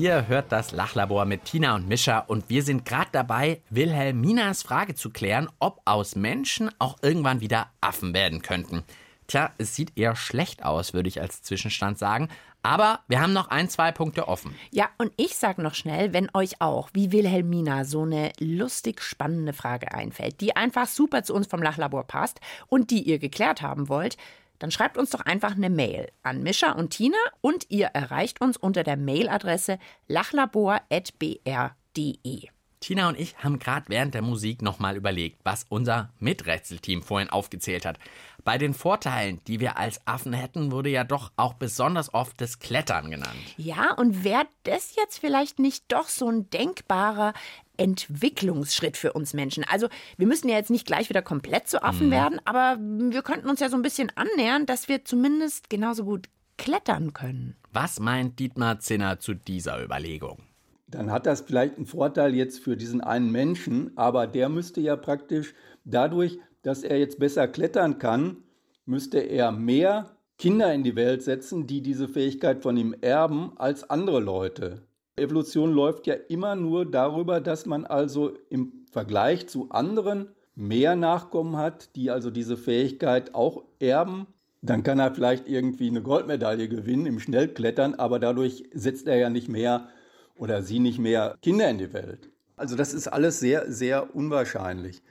Ihr 0.00 0.28
hört 0.28 0.50
das 0.50 0.72
Lachlabor 0.72 1.26
mit 1.26 1.44
Tina 1.44 1.74
und 1.74 1.86
Mischa 1.86 2.20
und 2.20 2.48
wir 2.48 2.62
sind 2.62 2.86
gerade 2.86 3.10
dabei, 3.12 3.60
Wilhelminas 3.68 4.62
Frage 4.62 4.94
zu 4.94 5.10
klären, 5.10 5.50
ob 5.58 5.82
aus 5.84 6.16
Menschen 6.16 6.70
auch 6.78 6.96
irgendwann 7.02 7.42
wieder 7.42 7.66
Affen 7.82 8.14
werden 8.14 8.40
könnten. 8.40 8.82
Tja, 9.26 9.50
es 9.58 9.76
sieht 9.76 9.98
eher 9.98 10.16
schlecht 10.16 10.64
aus, 10.64 10.94
würde 10.94 11.10
ich 11.10 11.20
als 11.20 11.42
Zwischenstand 11.42 11.98
sagen. 11.98 12.30
Aber 12.62 13.00
wir 13.08 13.20
haben 13.20 13.34
noch 13.34 13.48
ein, 13.48 13.68
zwei 13.68 13.92
Punkte 13.92 14.26
offen. 14.26 14.54
Ja, 14.70 14.88
und 14.96 15.12
ich 15.18 15.36
sag 15.36 15.58
noch 15.58 15.74
schnell, 15.74 16.14
wenn 16.14 16.30
euch 16.32 16.62
auch, 16.62 16.88
wie 16.94 17.12
Wilhelmina, 17.12 17.84
so 17.84 18.02
eine 18.04 18.32
lustig 18.38 19.02
spannende 19.02 19.52
Frage 19.52 19.92
einfällt, 19.92 20.40
die 20.40 20.56
einfach 20.56 20.88
super 20.88 21.24
zu 21.24 21.34
uns 21.34 21.46
vom 21.46 21.62
Lachlabor 21.62 22.04
passt 22.04 22.40
und 22.68 22.90
die 22.90 23.02
ihr 23.02 23.18
geklärt 23.18 23.60
haben 23.60 23.90
wollt, 23.90 24.16
dann 24.60 24.70
schreibt 24.70 24.96
uns 24.96 25.10
doch 25.10 25.22
einfach 25.22 25.56
eine 25.56 25.70
Mail 25.70 26.12
an 26.22 26.44
Mischa 26.44 26.70
und 26.72 26.90
Tina 26.90 27.18
und 27.40 27.66
ihr 27.70 27.86
erreicht 27.86 28.40
uns 28.40 28.56
unter 28.56 28.84
der 28.84 28.96
Mailadresse 28.96 29.80
lachlabor.br.de. 30.06 32.50
Tina 32.80 33.08
und 33.08 33.18
ich 33.18 33.36
haben 33.38 33.58
gerade 33.58 33.86
während 33.88 34.14
der 34.14 34.22
Musik 34.22 34.62
nochmal 34.62 34.96
überlegt, 34.96 35.40
was 35.44 35.66
unser 35.68 36.10
Miträtselteam 36.18 37.02
vorhin 37.02 37.28
aufgezählt 37.28 37.84
hat. 37.84 37.98
Bei 38.42 38.56
den 38.56 38.72
Vorteilen, 38.72 39.42
die 39.46 39.60
wir 39.60 39.76
als 39.76 40.00
Affen 40.06 40.32
hätten, 40.32 40.72
wurde 40.72 40.88
ja 40.88 41.04
doch 41.04 41.30
auch 41.36 41.52
besonders 41.52 42.14
oft 42.14 42.40
das 42.40 42.58
Klettern 42.58 43.10
genannt. 43.10 43.36
Ja, 43.58 43.92
und 43.92 44.24
wäre 44.24 44.46
das 44.62 44.96
jetzt 44.96 45.18
vielleicht 45.18 45.58
nicht 45.58 45.84
doch 45.88 46.08
so 46.08 46.30
ein 46.30 46.48
denkbarer 46.48 47.34
Entwicklungsschritt 47.80 48.96
für 48.96 49.12
uns 49.14 49.34
Menschen? 49.34 49.64
Also, 49.68 49.88
wir 50.16 50.26
müssen 50.26 50.48
ja 50.48 50.56
jetzt 50.56 50.70
nicht 50.70 50.86
gleich 50.86 51.08
wieder 51.08 51.22
komplett 51.22 51.66
zu 51.68 51.82
Affen 51.82 52.08
Mhm. 52.08 52.12
werden, 52.12 52.40
aber 52.44 52.78
wir 52.78 53.22
könnten 53.22 53.48
uns 53.48 53.60
ja 53.60 53.68
so 53.68 53.76
ein 53.76 53.82
bisschen 53.82 54.12
annähern, 54.14 54.66
dass 54.66 54.88
wir 54.88 55.04
zumindest 55.04 55.70
genauso 55.70 56.04
gut 56.04 56.28
klettern 56.58 57.12
können. 57.14 57.56
Was 57.72 57.98
meint 58.00 58.38
Dietmar 58.38 58.80
Zinner 58.80 59.18
zu 59.18 59.34
dieser 59.34 59.82
Überlegung? 59.82 60.42
Dann 60.88 61.10
hat 61.10 61.24
das 61.24 61.40
vielleicht 61.40 61.76
einen 61.76 61.86
Vorteil 61.86 62.34
jetzt 62.34 62.58
für 62.62 62.76
diesen 62.76 63.00
einen 63.00 63.30
Menschen, 63.30 63.96
aber 63.96 64.26
der 64.26 64.48
müsste 64.48 64.80
ja 64.80 64.96
praktisch 64.96 65.54
dadurch, 65.84 66.38
dass 66.62 66.82
er 66.82 66.98
jetzt 66.98 67.18
besser 67.18 67.48
klettern 67.48 67.98
kann, 67.98 68.38
müsste 68.84 69.20
er 69.20 69.52
mehr 69.52 70.10
Kinder 70.36 70.74
in 70.74 70.82
die 70.82 70.96
Welt 70.96 71.22
setzen, 71.22 71.66
die 71.66 71.80
diese 71.80 72.08
Fähigkeit 72.08 72.60
von 72.62 72.76
ihm 72.76 72.94
erben, 73.00 73.52
als 73.56 73.88
andere 73.88 74.20
Leute. 74.20 74.82
Evolution 75.20 75.72
läuft 75.72 76.06
ja 76.06 76.14
immer 76.28 76.56
nur 76.56 76.84
darüber, 76.84 77.40
dass 77.40 77.66
man 77.66 77.84
also 77.84 78.32
im 78.48 78.84
Vergleich 78.90 79.48
zu 79.48 79.70
anderen 79.70 80.28
mehr 80.54 80.96
Nachkommen 80.96 81.56
hat, 81.56 81.94
die 81.96 82.10
also 82.10 82.30
diese 82.30 82.56
Fähigkeit 82.56 83.34
auch 83.34 83.62
erben. 83.78 84.26
Dann 84.62 84.82
kann 84.82 84.98
er 84.98 85.14
vielleicht 85.14 85.48
irgendwie 85.48 85.88
eine 85.88 86.02
Goldmedaille 86.02 86.68
gewinnen 86.68 87.06
im 87.06 87.20
Schnellklettern, 87.20 87.94
aber 87.94 88.18
dadurch 88.18 88.64
setzt 88.74 89.06
er 89.06 89.16
ja 89.16 89.30
nicht 89.30 89.48
mehr 89.48 89.88
oder 90.36 90.62
sie 90.62 90.78
nicht 90.78 90.98
mehr 90.98 91.36
Kinder 91.40 91.70
in 91.70 91.78
die 91.78 91.92
Welt. 91.92 92.30
Also 92.56 92.76
das 92.76 92.92
ist 92.92 93.08
alles 93.08 93.40
sehr, 93.40 93.72
sehr 93.72 94.14
unwahrscheinlich. 94.14 95.02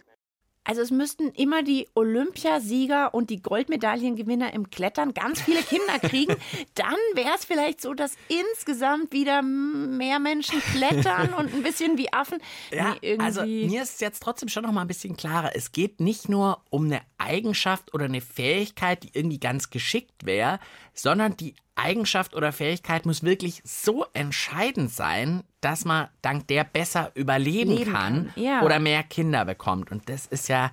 Also 0.64 0.82
es 0.82 0.92
müssten 0.92 1.30
immer 1.32 1.64
die 1.64 1.88
Olympiasieger 1.96 3.14
und 3.14 3.30
die 3.30 3.42
Goldmedaillengewinner 3.42 4.54
im 4.54 4.70
Klettern 4.70 5.14
ganz 5.14 5.42
viele 5.42 5.64
Kinder 5.64 6.00
kriegen. 6.00 6.36
Dann 6.76 6.96
wäre 7.16 7.32
es 7.36 7.46
vielleicht 7.46 7.82
so, 7.82 7.94
dass 7.94 8.14
insgesamt 8.28 9.12
wieder 9.12 9.42
mehr 9.42 10.20
Menschen 10.20 10.62
klettern 10.62 11.34
und 11.34 11.54
ein 11.54 11.64
bisschen 11.64 11.98
wie 11.98 12.12
Affen. 12.14 12.40
Ja, 12.72 12.96
Nee, 13.02 13.18
also 13.18 13.44
mir 13.44 13.82
ist 13.84 14.02
jetzt 14.02 14.22
trotzdem 14.22 14.50
schon 14.50 14.64
noch 14.64 14.72
mal 14.72 14.82
ein 14.82 14.88
bisschen 14.88 15.18
klarer. 15.18 15.56
Es 15.56 15.72
geht 15.72 16.00
nicht 16.00 16.30
nur 16.30 16.62
um 16.70 16.86
eine 16.86 17.02
Eigenschaft 17.18 17.94
oder 17.94 18.06
eine 18.06 18.22
Fähigkeit, 18.22 19.04
die 19.04 19.12
irgendwie 19.14 19.40
ganz 19.40 19.70
geschickt 19.70 20.26
wäre, 20.26 20.60
sondern 21.02 21.38
die 21.38 21.56
Eigenschaft 21.76 22.36
oder 22.36 22.52
Fähigkeit 22.52 23.06
muss 23.06 23.24
wirklich 23.24 23.62
so 23.64 24.06
entscheidend 24.14 24.92
sein, 24.92 25.44
dass 25.62 25.86
man 25.86 26.10
dank 26.22 26.48
der 26.48 26.64
besser 26.64 27.12
überleben 27.16 27.78
Leben 27.78 27.92
kann, 27.92 28.32
kann, 28.34 28.44
ja. 28.44 28.62
oder 28.62 28.80
mehr 28.80 29.04
Kinder 29.04 29.46
bekommt. 29.46 29.92
Und 29.92 30.10
das 30.10 30.26
ist 30.26 30.50
ja 30.50 30.72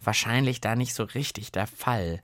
wahrscheinlich 0.00 0.60
da 0.60 0.74
nicht 0.76 0.94
so 0.94 1.04
richtig 1.04 1.52
der 1.52 1.66
Fall. 1.66 2.22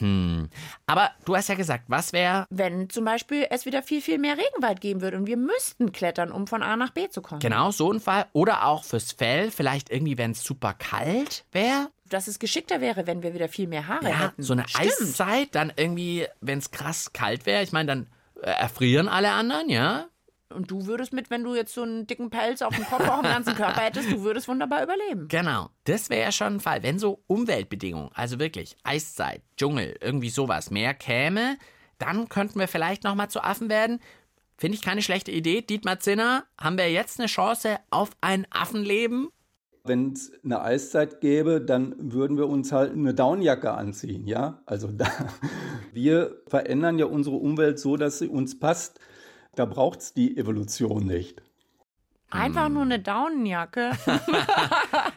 Hm. 0.00 0.48
Aber 0.86 1.10
du 1.24 1.36
hast 1.36 1.48
ja 1.48 1.54
gesagt, 1.54 1.84
was 1.88 2.12
wäre, 2.12 2.46
Wenn 2.50 2.90
zum 2.90 3.04
Beispiel 3.04 3.46
es 3.50 3.66
wieder 3.66 3.82
viel, 3.82 4.00
viel 4.02 4.18
mehr 4.18 4.36
Regenwald 4.36 4.80
geben 4.80 5.00
würde 5.00 5.16
und 5.16 5.26
wir 5.26 5.36
müssten 5.36 5.92
klettern, 5.92 6.32
um 6.32 6.46
von 6.46 6.62
A 6.62 6.76
nach 6.76 6.90
B 6.90 7.08
zu 7.08 7.22
kommen. 7.22 7.40
genau 7.40 7.70
so 7.70 7.92
ein 7.92 8.00
Fall, 8.00 8.26
oder 8.32 8.66
auch 8.66 8.84
fürs 8.84 9.12
Fell, 9.12 9.50
vielleicht 9.50 9.90
irgendwie, 9.90 10.18
wenn 10.18 10.32
es 10.32 10.42
super 10.42 10.74
kalt 10.74 11.44
wäre, 11.52 11.88
Dass 12.08 12.26
es 12.26 12.38
geschickter 12.38 12.80
wäre, 12.80 13.06
wenn 13.06 13.22
wir 13.22 13.34
wieder 13.34 13.48
viel 13.48 13.68
mehr 13.68 13.86
Haare 13.86 14.08
Ja, 14.10 14.18
hätten. 14.26 14.42
so 14.42 14.52
eine 14.52 14.66
Stimmt. 14.68 14.86
Eiszeit, 15.00 15.54
dann 15.54 15.72
irgendwie, 15.76 16.26
wenn 16.40 16.58
es 16.58 16.70
krass 16.72 17.12
kalt 17.12 17.46
wäre, 17.46 17.62
ich 17.62 17.70
meine, 17.72 17.86
dann 17.86 18.06
äh, 18.42 18.50
erfrieren 18.50 19.08
alle 19.08 19.30
anderen, 19.30 19.68
ja? 19.68 20.06
Und 20.52 20.70
du 20.70 20.86
würdest 20.86 21.12
mit, 21.12 21.30
wenn 21.30 21.44
du 21.44 21.54
jetzt 21.54 21.74
so 21.74 21.82
einen 21.82 22.06
dicken 22.06 22.30
Pelz 22.30 22.60
auf 22.62 22.74
dem 22.74 22.84
Kopf, 22.84 23.08
auch 23.08 23.18
im 23.18 23.24
ganzen 23.24 23.54
Körper 23.54 23.82
hättest, 23.82 24.10
du 24.10 24.22
würdest 24.22 24.48
wunderbar 24.48 24.82
überleben. 24.82 25.28
Genau. 25.28 25.70
Das 25.84 26.10
wäre 26.10 26.22
ja 26.22 26.32
schon 26.32 26.54
ein 26.54 26.60
Fall. 26.60 26.82
Wenn 26.82 26.98
so 26.98 27.22
Umweltbedingungen, 27.28 28.10
also 28.14 28.38
wirklich 28.38 28.76
Eiszeit, 28.82 29.42
Dschungel, 29.56 29.96
irgendwie 30.00 30.30
sowas 30.30 30.70
mehr 30.70 30.92
käme, 30.94 31.56
dann 31.98 32.28
könnten 32.28 32.58
wir 32.58 32.66
vielleicht 32.66 33.04
nochmal 33.04 33.28
zu 33.28 33.42
Affen 33.42 33.68
werden. 33.68 34.00
Finde 34.56 34.76
ich 34.76 34.82
keine 34.82 35.02
schlechte 35.02 35.30
Idee. 35.30 35.62
Dietmar 35.62 36.00
Zinner, 36.00 36.44
haben 36.60 36.76
wir 36.76 36.90
jetzt 36.90 37.18
eine 37.18 37.28
Chance 37.28 37.78
auf 37.90 38.10
ein 38.20 38.46
Affenleben? 38.50 39.28
Wenn 39.84 40.12
es 40.12 40.32
eine 40.44 40.60
Eiszeit 40.60 41.20
gäbe, 41.22 41.60
dann 41.60 42.12
würden 42.12 42.36
wir 42.36 42.48
uns 42.48 42.70
halt 42.70 42.92
eine 42.92 43.14
Downjacke 43.14 43.72
anziehen, 43.72 44.26
ja? 44.26 44.60
Also 44.66 44.88
da, 44.88 45.06
wir 45.94 46.42
verändern 46.46 46.98
ja 46.98 47.06
unsere 47.06 47.36
Umwelt 47.36 47.78
so, 47.78 47.96
dass 47.96 48.18
sie 48.18 48.28
uns 48.28 48.58
passt. 48.58 49.00
Da 49.54 49.64
braucht 49.64 50.00
es 50.00 50.14
die 50.14 50.36
Evolution 50.36 51.06
nicht. 51.06 51.42
Einfach 52.32 52.68
nur 52.68 52.82
eine 52.82 53.00
Daunenjacke. 53.00 53.90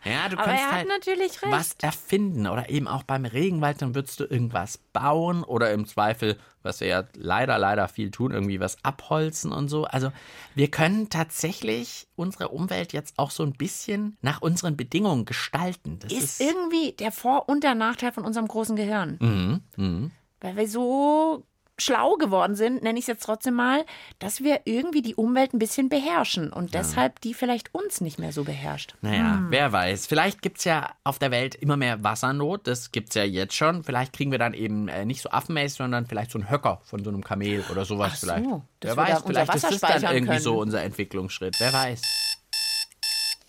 Ja, 0.06 0.28
du 0.28 0.36
Aber 0.38 0.46
kannst 0.48 0.62
er 0.62 0.68
hat 0.68 0.74
halt 0.80 0.88
natürlich 0.90 1.42
recht. 1.42 1.52
was 1.52 1.76
erfinden 1.82 2.46
oder 2.46 2.70
eben 2.70 2.90
auch 2.90 3.04
beim 3.04 3.24
Regenwald, 3.24 3.82
dann 3.82 3.96
würdest 3.96 4.20
du 4.20 4.26
irgendwas 4.26 4.78
bauen 4.92 5.46
oder 5.46 5.72
im 5.72 5.86
Zweifel, 5.86 6.38
was 6.62 6.82
wir 6.82 6.88
ja 6.88 7.04
leider, 7.16 7.58
leider 7.58 7.88
viel 7.88 8.12
tun, 8.12 8.32
irgendwie 8.34 8.60
was 8.60 8.84
abholzen 8.84 9.54
und 9.54 9.70
so. 9.70 9.86
Also 9.86 10.12
wir 10.56 10.70
können 10.70 11.10
tatsächlich 11.10 12.08
unsere 12.18 12.50
Umwelt 12.50 12.92
jetzt 12.92 13.18
auch 13.18 13.32
so 13.32 13.44
ein 13.44 13.54
bisschen 13.54 14.18
nach 14.22 14.42
unseren 14.42 14.76
Bedingungen 14.76 15.24
gestalten. 15.24 16.00
Das 16.00 16.12
ist 16.12 16.42
irgendwie 16.42 16.92
der 16.92 17.14
Vor- 17.14 17.48
und 17.48 17.64
der 17.64 17.76
Nachteil 17.76 18.12
von 18.12 18.26
unserem 18.26 18.50
großen 18.50 18.76
Gehirn. 18.76 19.18
Mhm, 19.22 19.62
mhm. 19.78 20.12
Weil 20.42 20.58
wir 20.58 20.68
so 20.68 21.46
schlau 21.80 22.14
geworden 22.18 22.56
sind, 22.56 22.84
nenne 22.84 23.00
ich 23.00 23.04
es 23.04 23.08
jetzt 23.08 23.24
trotzdem 23.26 23.56
mal, 23.56 23.84
dass 24.20 24.42
wir 24.44 24.62
irgendwie 24.66 25.02
die 25.02 25.16
Umwelt 25.16 25.54
ein 25.54 25.60
bisschen 25.60 25.90
beherrschen 25.90 26.54
und 26.54 26.74
deshalb 26.76 27.20
die 27.22 27.34
vielleicht 27.34 27.74
uns 27.74 28.00
nicht 28.00 28.20
mehr 28.20 28.32
so 28.32 28.44
beherrscht. 28.44 28.94
Naja, 29.02 29.38
Hm. 29.38 29.48
wer 29.50 29.72
weiß. 29.72 30.06
Vielleicht 30.06 30.42
gibt 30.44 30.60
es 30.60 30.66
ja 30.66 30.92
auf 31.04 31.18
der 31.18 31.32
Welt 31.32 31.56
immer 31.56 31.76
mehr 31.76 32.04
Wassernot. 32.04 32.68
Das 32.68 32.92
gibt 32.92 33.10
es 33.10 33.16
ja 33.16 33.24
jetzt 33.24 33.56
schon. 33.56 33.84
Vielleicht 33.84 34.14
kriegen 34.14 34.32
wir 34.32 34.38
dann 34.40 34.54
eben 34.54 34.88
äh, 34.88 35.04
nicht 35.06 35.22
so 35.22 35.30
affenmäßig, 35.32 35.78
sondern 35.80 36.06
vielleicht 36.06 36.30
so 36.32 36.38
einen 36.40 36.50
Höcker 36.50 36.82
von 36.86 37.04
so 37.04 37.10
einem 37.10 37.24
Kamel 37.24 37.64
oder 37.72 37.86
sowas 37.86 38.12
Ach 38.14 38.18
so, 38.18 38.28
vielleicht. 38.28 38.46
Wer 38.82 38.98
weiß, 38.98 39.24
vielleicht 39.26 39.56
ist 39.56 39.64
das 39.64 39.80
dann 39.82 40.04
irgendwie 40.04 40.28
können. 40.28 40.40
so 40.42 40.60
unser 40.60 40.84
Entwicklungsschritt. 40.84 41.56
Wer 41.60 41.74
weiß. 41.74 42.02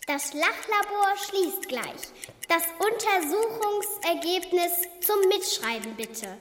Das 0.06 0.32
Lachlabor 0.34 1.14
schließt 1.28 1.68
gleich. 1.68 1.84
Das 2.48 2.62
Untersuchungsergebnis 2.78 4.72
zum 5.00 5.16
Mitschreiben 5.28 5.94
bitte. 5.96 6.37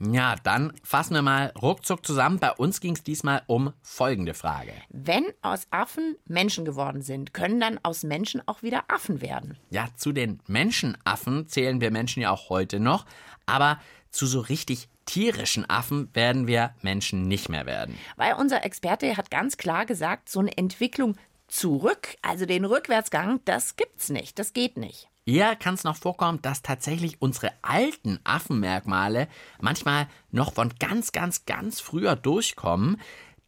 Ja, 0.00 0.36
dann 0.42 0.72
fassen 0.82 1.14
wir 1.14 1.22
mal 1.22 1.52
ruckzuck 1.60 2.06
zusammen. 2.06 2.38
Bei 2.38 2.52
uns 2.52 2.80
ging 2.80 2.94
es 2.94 3.02
diesmal 3.02 3.42
um 3.46 3.72
folgende 3.82 4.34
Frage. 4.34 4.72
Wenn 4.90 5.24
aus 5.42 5.66
Affen 5.70 6.16
Menschen 6.26 6.64
geworden 6.64 7.02
sind, 7.02 7.34
können 7.34 7.60
dann 7.60 7.80
aus 7.82 8.04
Menschen 8.04 8.42
auch 8.46 8.62
wieder 8.62 8.84
Affen 8.88 9.20
werden. 9.20 9.58
Ja, 9.70 9.88
zu 9.96 10.12
den 10.12 10.40
Menschenaffen 10.46 11.48
zählen 11.48 11.80
wir 11.80 11.90
Menschen 11.90 12.22
ja 12.22 12.30
auch 12.30 12.48
heute 12.48 12.80
noch, 12.80 13.06
aber 13.46 13.80
zu 14.10 14.26
so 14.26 14.40
richtig 14.40 14.88
tierischen 15.04 15.68
Affen 15.68 16.14
werden 16.14 16.46
wir 16.46 16.74
Menschen 16.82 17.28
nicht 17.28 17.48
mehr 17.48 17.66
werden. 17.66 17.98
Weil 18.16 18.34
unser 18.34 18.64
Experte 18.64 19.16
hat 19.16 19.30
ganz 19.30 19.56
klar 19.56 19.86
gesagt, 19.86 20.28
so 20.28 20.40
eine 20.40 20.56
Entwicklung 20.56 21.16
zurück, 21.48 22.16
also 22.22 22.44
den 22.44 22.64
Rückwärtsgang, 22.64 23.40
das 23.46 23.76
gibt's 23.76 24.10
nicht, 24.10 24.38
das 24.38 24.52
geht 24.52 24.76
nicht. 24.76 25.08
Eher 25.28 25.56
kann 25.56 25.74
es 25.74 25.84
noch 25.84 25.96
vorkommen, 25.96 26.40
dass 26.40 26.62
tatsächlich 26.62 27.20
unsere 27.20 27.52
alten 27.60 28.18
Affenmerkmale 28.24 29.28
manchmal 29.60 30.06
noch 30.30 30.54
von 30.54 30.72
ganz, 30.80 31.12
ganz, 31.12 31.44
ganz 31.44 31.80
früher 31.80 32.16
durchkommen. 32.16 32.96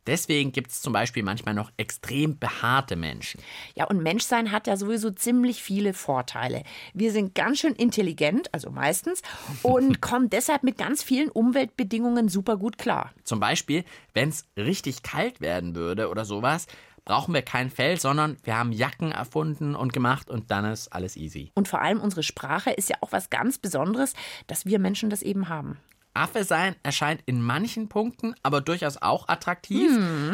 Deswegen 0.06 0.52
gibt 0.52 0.72
es 0.72 0.82
zum 0.82 0.92
Beispiel 0.92 1.22
manchmal 1.22 1.54
noch 1.54 1.70
extrem 1.78 2.38
behaarte 2.38 2.96
Menschen. 2.96 3.40
Ja, 3.76 3.86
und 3.86 4.02
Menschsein 4.02 4.52
hat 4.52 4.66
ja 4.66 4.76
sowieso 4.76 5.10
ziemlich 5.10 5.62
viele 5.62 5.94
Vorteile. 5.94 6.64
Wir 6.92 7.12
sind 7.12 7.34
ganz 7.34 7.60
schön 7.60 7.74
intelligent, 7.74 8.52
also 8.52 8.70
meistens, 8.70 9.22
und 9.62 10.02
kommen 10.02 10.28
deshalb 10.28 10.62
mit 10.64 10.76
ganz 10.76 11.02
vielen 11.02 11.30
Umweltbedingungen 11.30 12.28
super 12.28 12.58
gut 12.58 12.76
klar. 12.76 13.10
Zum 13.24 13.40
Beispiel, 13.40 13.84
wenn 14.12 14.28
es 14.28 14.44
richtig 14.56 15.02
kalt 15.02 15.40
werden 15.40 15.74
würde 15.74 16.10
oder 16.10 16.26
sowas, 16.26 16.66
brauchen 17.04 17.34
wir 17.34 17.42
kein 17.42 17.70
Fell, 17.70 17.98
sondern 17.98 18.36
wir 18.44 18.56
haben 18.56 18.72
Jacken 18.72 19.12
erfunden 19.12 19.74
und 19.74 19.92
gemacht 19.92 20.30
und 20.30 20.50
dann 20.50 20.64
ist 20.64 20.88
alles 20.88 21.16
easy. 21.16 21.50
Und 21.54 21.68
vor 21.68 21.80
allem 21.80 22.00
unsere 22.00 22.22
Sprache 22.22 22.70
ist 22.70 22.88
ja 22.88 22.96
auch 23.00 23.12
was 23.12 23.30
ganz 23.30 23.58
Besonderes, 23.58 24.14
dass 24.46 24.66
wir 24.66 24.78
Menschen 24.78 25.10
das 25.10 25.22
eben 25.22 25.48
haben. 25.48 25.78
Affe 26.12 26.42
sein 26.44 26.74
erscheint 26.82 27.22
in 27.26 27.40
manchen 27.40 27.88
Punkten 27.88 28.34
aber 28.42 28.60
durchaus 28.60 29.00
auch 29.00 29.28
attraktiv. 29.28 29.90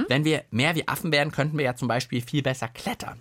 Wenn 0.08 0.24
wir 0.24 0.44
mehr 0.50 0.74
wie 0.74 0.88
Affen 0.88 1.12
wären, 1.12 1.32
könnten 1.32 1.58
wir 1.58 1.66
ja 1.66 1.76
zum 1.76 1.86
Beispiel 1.86 2.22
viel 2.22 2.42
besser 2.42 2.68
klettern. 2.68 3.20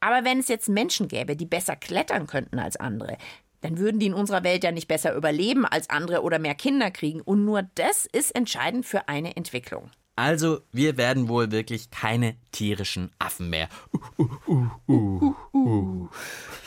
Aber 0.00 0.24
wenn 0.24 0.40
es 0.40 0.48
jetzt 0.48 0.68
Menschen 0.68 1.06
gäbe, 1.06 1.36
die 1.36 1.46
besser 1.46 1.76
klettern 1.76 2.26
könnten 2.26 2.58
als 2.58 2.76
andere, 2.76 3.18
dann 3.60 3.78
würden 3.78 4.00
die 4.00 4.06
in 4.06 4.14
unserer 4.14 4.42
Welt 4.42 4.64
ja 4.64 4.72
nicht 4.72 4.88
besser 4.88 5.14
überleben 5.14 5.64
als 5.64 5.88
andere 5.88 6.22
oder 6.22 6.40
mehr 6.40 6.56
Kinder 6.56 6.90
kriegen. 6.90 7.20
Und 7.20 7.44
nur 7.44 7.62
das 7.76 8.06
ist 8.06 8.34
entscheidend 8.34 8.84
für 8.84 9.08
eine 9.08 9.36
Entwicklung. 9.36 9.90
Also, 10.22 10.60
wir 10.70 10.96
werden 10.98 11.28
wohl 11.28 11.50
wirklich 11.50 11.90
keine 11.90 12.36
tierischen 12.52 13.10
Affen 13.18 13.50
mehr. 13.50 13.68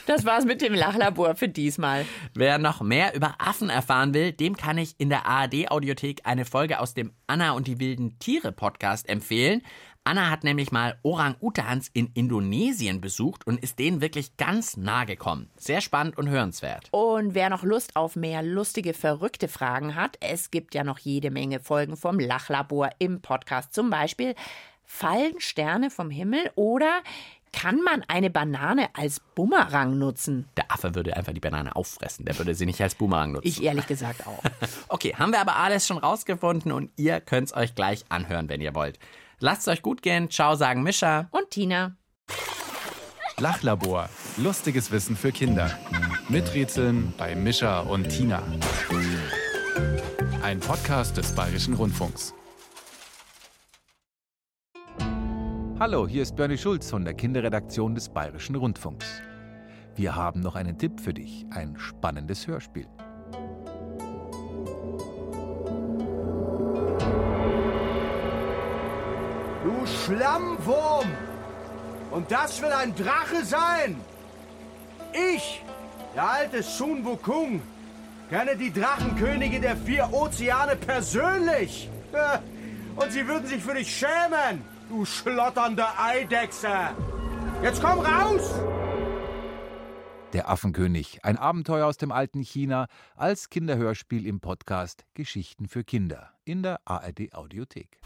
Das 0.05 0.25
war's 0.25 0.43
mit 0.43 0.61
dem 0.61 0.73
Lachlabor 0.73 1.35
für 1.35 1.47
diesmal. 1.47 2.05
Wer 2.33 2.57
noch 2.57 2.81
mehr 2.81 3.15
über 3.15 3.35
Affen 3.37 3.69
erfahren 3.69 4.13
will, 4.13 4.33
dem 4.33 4.57
kann 4.57 4.77
ich 4.77 4.95
in 4.97 5.07
der 5.07 5.25
ARD-Audiothek 5.25 6.23
eine 6.25 6.43
Folge 6.43 6.81
aus 6.81 6.95
dem 6.95 7.13
Anna 7.27 7.53
und 7.53 7.67
die 7.67 7.79
wilden 7.79 8.19
Tiere 8.19 8.51
Podcast 8.51 9.07
empfehlen. 9.07 9.61
Anna 10.07 10.29
hat 10.29 10.43
nämlich 10.43 10.71
mal 10.71 10.99
Orang-Utans 11.01 11.89
in 11.91 12.11
Indonesien 12.13 13.01
besucht 13.01 13.47
und 13.47 13.63
ist 13.63 13.79
denen 13.79 14.01
wirklich 14.01 14.37
ganz 14.37 14.77
nahe 14.77 15.07
gekommen. 15.07 15.49
Sehr 15.57 15.81
spannend 15.81 16.15
und 16.19 16.29
hörenswert. 16.29 16.89
Und 16.91 17.33
wer 17.33 17.49
noch 17.49 17.63
Lust 17.63 17.95
auf 17.95 18.15
mehr 18.15 18.43
lustige, 18.43 18.93
verrückte 18.93 19.47
Fragen 19.47 19.95
hat, 19.95 20.17
es 20.19 20.51
gibt 20.51 20.75
ja 20.75 20.83
noch 20.83 20.99
jede 20.99 21.31
Menge 21.31 21.59
Folgen 21.59 21.97
vom 21.97 22.19
Lachlabor 22.19 22.91
im 22.99 23.21
Podcast. 23.21 23.73
Zum 23.73 23.89
Beispiel, 23.89 24.35
fallen 24.83 25.39
Sterne 25.39 25.89
vom 25.89 26.11
Himmel 26.11 26.51
oder 26.53 27.01
kann 27.51 27.81
man 27.81 28.03
eine 28.07 28.29
Banane 28.29 28.89
als 28.93 29.21
Bumerang 29.33 29.97
nutzen? 29.97 30.47
Der 30.55 30.71
Affe 30.71 30.93
würde 30.93 31.17
einfach 31.17 31.33
die 31.33 31.39
Banane 31.39 31.75
auffressen. 31.75 32.25
Der 32.25 32.37
würde 32.37 32.53
sie 32.53 32.67
nicht 32.67 32.79
als 32.79 32.93
Boomerang 32.93 33.31
nutzen. 33.31 33.47
Ich 33.47 33.63
ehrlich 33.63 33.87
gesagt 33.87 34.27
auch. 34.27 34.43
Okay, 34.87 35.15
haben 35.17 35.31
wir 35.31 35.41
aber 35.41 35.55
alles 35.55 35.87
schon 35.87 35.97
rausgefunden 35.97 36.71
und 36.71 36.91
ihr 36.95 37.21
könnt 37.21 37.47
es 37.47 37.55
euch 37.55 37.73
gleich 37.73 38.05
anhören, 38.09 38.49
wenn 38.49 38.61
ihr 38.61 38.75
wollt. 38.75 38.99
Lasst 39.39 39.61
es 39.61 39.67
euch 39.67 39.81
gut 39.81 40.01
gehen. 40.01 40.29
Ciao, 40.29 40.55
sagen 40.55 40.83
Mischa. 40.83 41.27
Und 41.31 41.49
Tina. 41.49 41.97
Lachlabor. 43.37 44.09
Lustiges 44.37 44.91
Wissen 44.91 45.15
für 45.15 45.31
Kinder. 45.31 45.69
Miträtseln 46.29 47.13
bei 47.17 47.35
Mischa 47.35 47.81
und 47.81 48.09
Tina. 48.09 48.41
Ein 50.41 50.59
Podcast 50.59 51.17
des 51.17 51.33
Bayerischen 51.35 51.73
Rundfunks. 51.73 52.33
Hallo, 55.77 56.07
hier 56.07 56.23
ist 56.23 56.37
Bernie 56.37 56.57
Schulz 56.57 56.89
von 56.89 57.03
der 57.03 57.13
Kinderredaktion 57.13 57.95
des 57.95 58.07
Bayerischen 58.07 58.55
Rundfunks. 58.55 59.21
Wir 59.95 60.15
haben 60.15 60.39
noch 60.39 60.55
einen 60.55 60.77
Tipp 60.77 61.01
für 61.01 61.13
dich, 61.13 61.45
ein 61.49 61.77
spannendes 61.77 62.47
Hörspiel. 62.47 62.87
Schlammwurm! 69.87 71.11
Und 72.11 72.31
das 72.31 72.61
will 72.61 72.71
ein 72.71 72.95
Drache 72.95 73.43
sein? 73.43 73.99
Ich, 75.13 75.63
der 76.13 76.29
alte 76.29 76.63
Sun 76.63 77.05
Wukong, 77.05 77.61
kenne 78.29 78.55
die 78.55 78.71
Drachenkönige 78.71 79.59
der 79.59 79.77
vier 79.77 80.11
Ozeane 80.11 80.75
persönlich. 80.75 81.89
Und 82.95 83.11
sie 83.11 83.27
würden 83.27 83.47
sich 83.47 83.61
für 83.61 83.73
dich 83.73 83.93
schämen, 83.93 84.63
du 84.89 85.05
schlotternde 85.05 85.85
Eidechse. 85.99 86.69
Jetzt 87.61 87.81
komm 87.81 87.99
raus! 87.99 88.53
Der 90.33 90.49
Affenkönig, 90.49 91.23
ein 91.23 91.37
Abenteuer 91.37 91.87
aus 91.87 91.97
dem 91.97 92.11
alten 92.11 92.41
China 92.41 92.87
als 93.15 93.49
Kinderhörspiel 93.49 94.25
im 94.25 94.41
Podcast 94.41 95.05
Geschichten 95.13 95.67
für 95.67 95.83
Kinder 95.83 96.31
in 96.43 96.61
der 96.61 96.81
ARD 96.85 97.33
Audiothek. 97.33 97.99